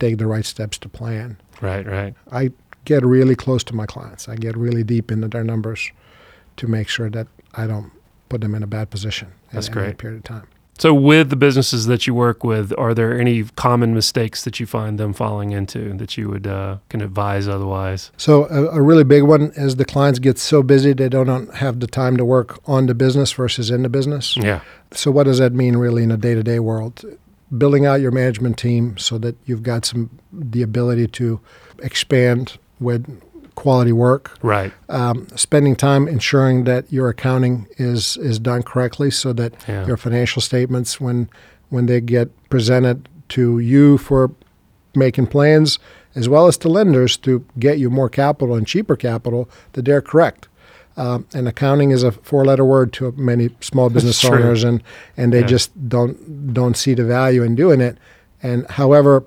take 0.00 0.18
the 0.18 0.26
right 0.26 0.44
steps 0.44 0.78
to 0.78 0.88
plan. 0.88 1.36
Right. 1.60 1.86
Right. 1.86 2.14
I 2.32 2.50
get 2.84 3.04
really 3.04 3.36
close 3.36 3.62
to 3.64 3.74
my 3.74 3.86
clients. 3.86 4.28
I 4.28 4.34
get 4.34 4.56
really 4.56 4.82
deep 4.82 5.12
into 5.12 5.28
their 5.28 5.44
numbers 5.44 5.92
to 6.56 6.66
make 6.66 6.88
sure 6.88 7.08
that 7.10 7.28
I 7.54 7.68
don't 7.68 7.92
put 8.28 8.40
them 8.40 8.54
in 8.56 8.64
a 8.64 8.66
bad 8.66 8.90
position 8.90 9.28
in 9.28 9.34
That's 9.52 9.68
great. 9.68 9.98
period 9.98 10.18
of 10.18 10.24
time. 10.24 10.48
So, 10.82 10.92
with 10.92 11.30
the 11.30 11.36
businesses 11.36 11.86
that 11.86 12.08
you 12.08 12.12
work 12.12 12.42
with, 12.42 12.76
are 12.76 12.92
there 12.92 13.16
any 13.16 13.44
common 13.44 13.94
mistakes 13.94 14.42
that 14.42 14.58
you 14.58 14.66
find 14.66 14.98
them 14.98 15.12
falling 15.12 15.52
into 15.52 15.92
that 15.98 16.18
you 16.18 16.28
would 16.28 16.44
uh, 16.44 16.78
can 16.88 17.00
advise 17.00 17.46
otherwise? 17.46 18.10
So 18.16 18.46
a, 18.46 18.78
a 18.78 18.82
really 18.82 19.04
big 19.04 19.22
one 19.22 19.52
is 19.54 19.76
the 19.76 19.84
clients 19.84 20.18
get 20.18 20.38
so 20.38 20.60
busy 20.60 20.92
they 20.92 21.08
don't 21.08 21.54
have 21.54 21.78
the 21.78 21.86
time 21.86 22.16
to 22.16 22.24
work 22.24 22.58
on 22.68 22.86
the 22.86 22.96
business 22.96 23.30
versus 23.30 23.70
in 23.70 23.82
the 23.82 23.88
business. 23.88 24.36
Yeah. 24.36 24.60
So 24.90 25.12
what 25.12 25.22
does 25.22 25.38
that 25.38 25.52
mean 25.52 25.76
really 25.76 26.02
in 26.02 26.10
a 26.10 26.16
day-to-day 26.16 26.58
world? 26.58 27.04
Building 27.56 27.86
out 27.86 28.00
your 28.00 28.10
management 28.10 28.58
team 28.58 28.98
so 28.98 29.18
that 29.18 29.36
you've 29.44 29.62
got 29.62 29.84
some 29.84 30.10
the 30.32 30.62
ability 30.62 31.06
to 31.06 31.38
expand 31.78 32.58
with 32.80 33.06
quality 33.54 33.92
work. 33.92 34.36
Right. 34.42 34.72
Um, 34.88 35.26
spending 35.36 35.76
time 35.76 36.08
ensuring 36.08 36.64
that 36.64 36.92
your 36.92 37.08
accounting 37.08 37.66
is 37.78 38.16
is 38.18 38.38
done 38.38 38.62
correctly, 38.62 39.10
so 39.10 39.32
that 39.34 39.52
Yeah. 39.68 39.86
your 39.86 39.96
financial 39.96 40.42
statements, 40.42 41.00
when 41.00 41.28
when 41.70 41.86
they 41.86 42.00
get 42.00 42.28
presented 42.50 43.08
to 43.30 43.58
you 43.58 43.96
for 43.98 44.30
making 44.94 45.26
plans, 45.26 45.78
as 46.14 46.28
well 46.28 46.46
as 46.46 46.58
to 46.58 46.68
lenders 46.68 47.16
to 47.16 47.42
get 47.58 47.78
you 47.78 47.88
more 47.88 48.08
capital 48.10 48.54
and 48.54 48.66
cheaper 48.66 48.94
capital, 48.96 49.48
that 49.72 49.84
they're 49.86 50.02
correct. 50.02 50.48
Um, 50.98 51.24
and 51.32 51.48
accounting 51.48 51.90
is 51.90 52.02
a 52.02 52.12
four-letter 52.12 52.66
word 52.66 52.92
to 52.94 53.14
many 53.16 53.48
small 53.60 53.88
business 53.88 54.22
owners, 54.24 54.62
and 54.64 54.82
and 55.16 55.32
they 55.32 55.40
Yeah. 55.40 55.46
just 55.46 55.88
don't 55.88 56.52
don't 56.52 56.76
see 56.76 56.92
the 56.94 57.04
value 57.04 57.42
in 57.42 57.54
doing 57.54 57.80
it. 57.80 57.96
And 58.42 58.66
however, 58.70 59.24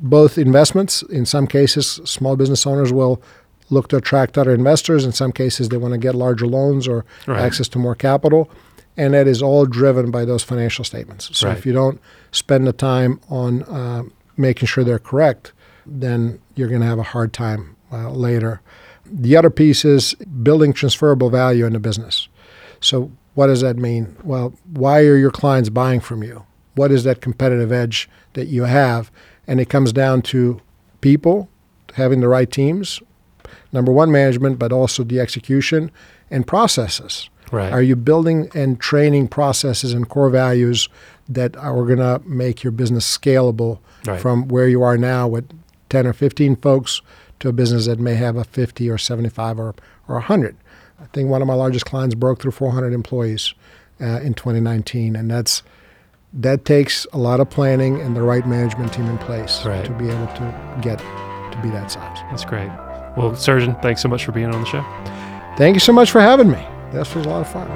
both 0.00 0.38
investments, 0.38 1.02
in 1.02 1.26
some 1.26 1.46
cases, 1.46 2.00
small 2.04 2.36
business 2.36 2.66
owners 2.66 2.92
will 2.92 3.22
look 3.68 3.88
to 3.88 3.96
attract 3.96 4.36
other 4.38 4.52
investors. 4.54 5.04
In 5.04 5.12
some 5.12 5.30
cases, 5.32 5.68
they 5.68 5.76
want 5.76 5.92
to 5.92 5.98
get 5.98 6.14
larger 6.14 6.46
loans 6.46 6.88
or 6.88 7.04
Right. 7.26 7.40
access 7.40 7.68
to 7.68 7.78
more 7.78 7.94
capital. 7.94 8.50
And 8.96 9.14
that 9.14 9.28
is 9.28 9.40
all 9.42 9.64
driven 9.66 10.10
by 10.10 10.24
those 10.24 10.42
financial 10.42 10.84
statements. 10.84 11.30
So 11.38 11.48
Right. 11.48 11.56
if 11.56 11.64
you 11.64 11.72
don't 11.72 12.00
spend 12.32 12.66
the 12.66 12.72
time 12.72 13.20
on 13.30 13.62
uh, 13.64 14.02
making 14.36 14.66
sure 14.66 14.82
they're 14.84 14.98
correct, 14.98 15.52
then 15.86 16.38
you're 16.56 16.68
going 16.68 16.80
to 16.80 16.86
have 16.86 16.98
a 16.98 17.02
hard 17.04 17.32
time 17.32 17.76
uh, 17.92 18.10
later. 18.10 18.60
The 19.10 19.36
other 19.36 19.50
piece 19.50 19.84
is 19.84 20.14
building 20.42 20.72
transferable 20.72 21.30
value 21.30 21.66
in 21.66 21.72
the 21.72 21.78
business. 21.80 22.28
So 22.80 23.10
what 23.34 23.46
does 23.48 23.60
that 23.60 23.76
mean? 23.76 24.16
Well, 24.22 24.52
why 24.72 25.00
are 25.04 25.16
your 25.16 25.30
clients 25.30 25.68
buying 25.68 26.00
from 26.00 26.22
you? 26.22 26.44
What 26.74 26.90
is 26.92 27.04
that 27.04 27.20
competitive 27.20 27.72
edge 27.72 28.08
that 28.34 28.46
you 28.48 28.64
have? 28.64 29.10
And 29.50 29.60
it 29.60 29.68
comes 29.68 29.92
down 29.92 30.22
to 30.22 30.60
people, 31.00 31.48
having 31.94 32.20
the 32.20 32.28
right 32.28 32.48
teams, 32.50 33.00
number 33.72 33.90
one, 33.90 34.12
management, 34.12 34.60
but 34.60 34.70
also 34.72 35.02
the 35.02 35.18
execution 35.18 35.90
and 36.30 36.46
processes. 36.46 37.28
Right. 37.50 37.72
Are 37.72 37.82
you 37.82 37.96
building 37.96 38.48
and 38.54 38.78
training 38.78 39.26
processes 39.26 39.92
and 39.92 40.08
core 40.08 40.30
values 40.30 40.88
that 41.28 41.56
are 41.56 41.84
going 41.84 41.98
to 41.98 42.22
make 42.24 42.62
your 42.62 42.70
business 42.70 43.04
scalable 43.18 43.80
Right. 44.06 44.20
from 44.20 44.46
where 44.48 44.68
you 44.68 44.82
are 44.82 44.96
now 44.96 45.26
with 45.28 45.50
10 45.88 46.06
or 46.06 46.12
15 46.12 46.56
folks 46.56 47.02
to 47.40 47.48
a 47.48 47.52
business 47.52 47.86
that 47.86 47.98
may 47.98 48.14
have 48.14 48.36
a 48.36 48.44
50 48.44 48.88
or 48.88 48.98
75 48.98 49.58
or, 49.58 49.74
or 50.08 50.14
100? 50.14 50.56
I 51.02 51.06
think 51.12 51.28
one 51.28 51.42
of 51.42 51.48
my 51.48 51.54
largest 51.54 51.86
clients 51.86 52.14
broke 52.14 52.40
through 52.40 52.52
400 52.52 52.92
employees 52.92 53.52
uh, 54.00 54.20
in 54.20 54.34
2019, 54.34 55.16
and 55.16 55.28
that's 55.30 55.62
that 56.32 56.64
takes 56.64 57.06
a 57.12 57.18
lot 57.18 57.40
of 57.40 57.50
planning 57.50 58.00
and 58.00 58.16
the 58.16 58.22
right 58.22 58.46
management 58.46 58.92
team 58.92 59.06
in 59.06 59.18
place 59.18 59.64
Right. 59.66 59.84
to 59.84 59.90
be 59.92 60.08
able 60.08 60.26
to 60.28 60.54
get 60.80 60.98
to 60.98 61.58
be 61.62 61.70
that 61.70 61.90
size. 61.90 62.18
That's 62.30 62.44
great. 62.44 62.70
Well, 63.16 63.32
Srdjan, 63.32 63.80
thanks 63.82 64.00
so 64.00 64.08
much 64.08 64.24
for 64.24 64.32
being 64.32 64.54
on 64.54 64.60
the 64.60 64.66
show. 64.66 64.84
Thank 65.56 65.74
you 65.74 65.80
so 65.80 65.92
much 65.92 66.10
for 66.10 66.20
having 66.20 66.50
me. 66.50 66.64
This 66.92 67.14
was 67.14 67.26
a 67.26 67.28
lot 67.28 67.40
of 67.42 67.48
fun. 67.48 67.68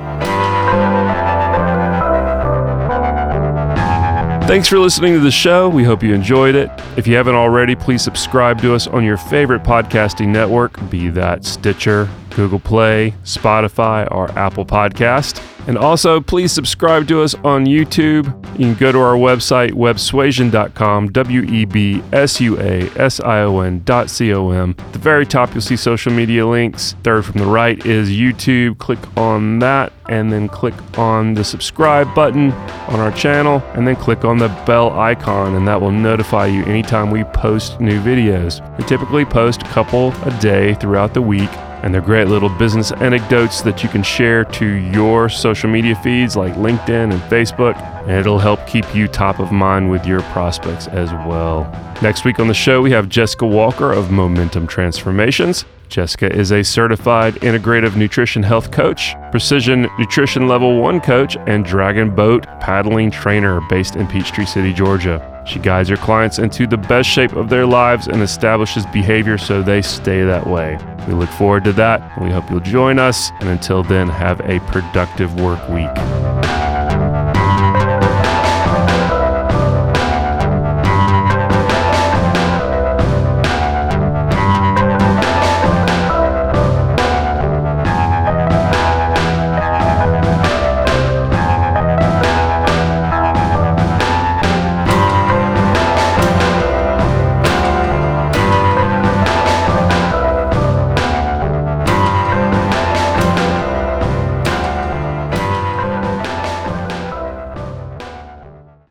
Thanks 4.47 4.69
for 4.69 4.79
listening 4.79 5.15
to 5.15 5.21
the 5.21 5.31
show. 5.31 5.69
We 5.69 5.85
hope 5.85 6.03
you 6.03 6.15
enjoyed 6.15 6.55
it. 6.55 6.71
If 6.97 7.07
you 7.07 7.17
haven't 7.17 7.35
already, 7.35 7.75
please 7.75 8.03
subscribe 8.03 8.61
to 8.61 8.75
us 8.75 8.87
on 8.87 9.03
your 9.03 9.17
favorite 9.17 9.63
podcasting 9.65 10.29
network, 10.29 10.79
be 10.91 11.09
that 11.11 11.45
Stitcher, 11.45 12.09
Google 12.37 12.61
Play, 12.61 13.15
Spotify, 13.25 14.07
or 14.13 14.31
Apple 14.39 14.67
Podcast. 14.67 15.43
And 15.67 15.79
also, 15.79 16.21
please 16.21 16.53
subscribe 16.53 17.09
to 17.09 17.23
us 17.23 17.35
on 17.37 17.65
YouTube. 17.65 18.27
You 18.59 18.67
can 18.67 18.75
go 18.75 18.93
to 18.93 18.99
our 18.99 19.17
website, 19.17 19.73
websuasion.com, 19.73 21.13
W 21.13 21.43
E 21.43 21.65
B 21.65 22.03
S 22.13 22.41
U 22.41 22.59
A 22.61 22.83
S 22.97 23.19
I 23.21 23.41
O 23.41 23.61
N 23.61 23.83
dot 23.85 24.11
C 24.11 24.33
O 24.35 24.51
M. 24.51 24.75
At 24.79 24.93
the 24.93 24.99
very 24.99 25.25
top, 25.25 25.55
you'll 25.55 25.63
see 25.63 25.77
social 25.77 26.13
media 26.13 26.47
links. 26.47 26.95
Third 27.03 27.25
from 27.25 27.41
the 27.41 27.47
right 27.47 27.85
is 27.87 28.11
YouTube. 28.11 28.79
Click 28.79 28.99
on 29.17 29.59
that 29.61 29.93
and 30.09 30.31
then 30.31 30.49
click 30.49 30.75
on 30.99 31.33
the 31.33 31.43
subscribe 31.43 32.15
button 32.15 32.53
on 32.53 33.01
our 33.01 33.13
channel 33.13 33.63
and 33.73 33.89
then 33.89 33.97
click 33.97 34.25
on 34.25 34.37
the 34.37 34.49
bell 34.67 34.99
icon 34.99 35.55
and 35.55 35.67
that 35.67 35.81
will 35.81 35.91
notify 35.91 36.47
you 36.47 36.63
anytime 36.65 37.11
we 37.11 37.25
post 37.25 37.81
new 37.81 37.99
videos. 38.03 38.61
We 38.79 38.85
typically 38.85 39.25
post 39.25 39.63
a 39.63 39.67
couple 39.67 40.13
a 40.25 40.39
day 40.41 40.75
throughout 40.75 41.15
the 41.15 41.23
week 41.23 41.51
and 41.85 41.93
they're 41.93 42.01
great 42.01 42.29
little 42.29 42.49
business 42.49 42.93
anecdotes 42.93 43.61
that 43.61 43.83
you 43.83 43.91
can 43.91 44.03
share 44.03 44.43
to 44.43 44.67
your 44.67 45.29
social 45.29 45.69
media 45.69 45.95
feeds 45.97 46.35
like 46.35 46.55
LinkedIn 46.55 47.13
and 47.13 47.21
Facebook, 47.25 47.77
and 48.09 48.13
it'll 48.13 48.39
help 48.39 48.67
keep 48.67 48.95
you 48.95 49.07
top 49.07 49.39
of 49.39 49.53
mind 49.53 49.91
with 49.91 50.07
your 50.07 50.23
prospects 50.23 50.89
as 50.89 51.13
well. 51.29 51.71
Next 52.01 52.25
week 52.25 52.41
on 52.41 52.49
the 52.49 52.55
show, 52.55 52.81
we 52.81 52.91
have 52.93 53.11
Jessica 53.11 53.47
Walker 53.47 53.93
of 53.93 54.11
Momentum 54.11 54.67
Transformations. 54.67 55.67
Jessica 55.91 56.35
is 56.35 56.53
a 56.53 56.65
certified 56.65 57.35
integrative 57.37 57.97
nutrition 57.97 58.43
health 58.43 58.71
coach, 58.71 59.15
precision 59.31 59.83
nutrition 59.99 60.49
level 60.49 60.81
one 60.81 61.03
coach, 61.03 61.37
and 61.47 61.67
dragon 61.67 62.15
boat 62.15 62.45
paddling 62.61 63.11
trainer 63.11 63.61
based 63.69 63.95
in 63.95 64.07
Peachtree 64.07 64.47
City, 64.47 64.73
Georgia. 64.73 65.34
She 65.45 65.59
guides 65.59 65.89
her 65.91 65.97
clients 65.97 66.39
into 66.39 66.67
the 66.67 66.77
best 66.77 67.09
shape 67.09 67.33
of 67.33 67.49
their 67.49 67.67
lives 67.67 68.07
and 68.09 68.23
establishes 68.23 68.87
behavior 68.87 69.37
so 69.37 69.63
they 69.63 69.83
stay 69.83 70.25
that 70.25 70.47
way. 70.47 70.79
We 71.07 71.15
look 71.15 71.31
forward 71.31 71.65
to 71.65 71.73
that. 71.75 72.21
We 72.21 72.31
hope 72.31 72.51
you'll 72.51 72.61
join 72.61 72.99
us. 72.99 73.31
And 73.41 73.51
until 73.51 73.83
then, 73.83 74.09
have 74.09 74.41
a 74.41 74.61
productive 74.61 75.39
work 75.41 75.69
week. 75.69 76.64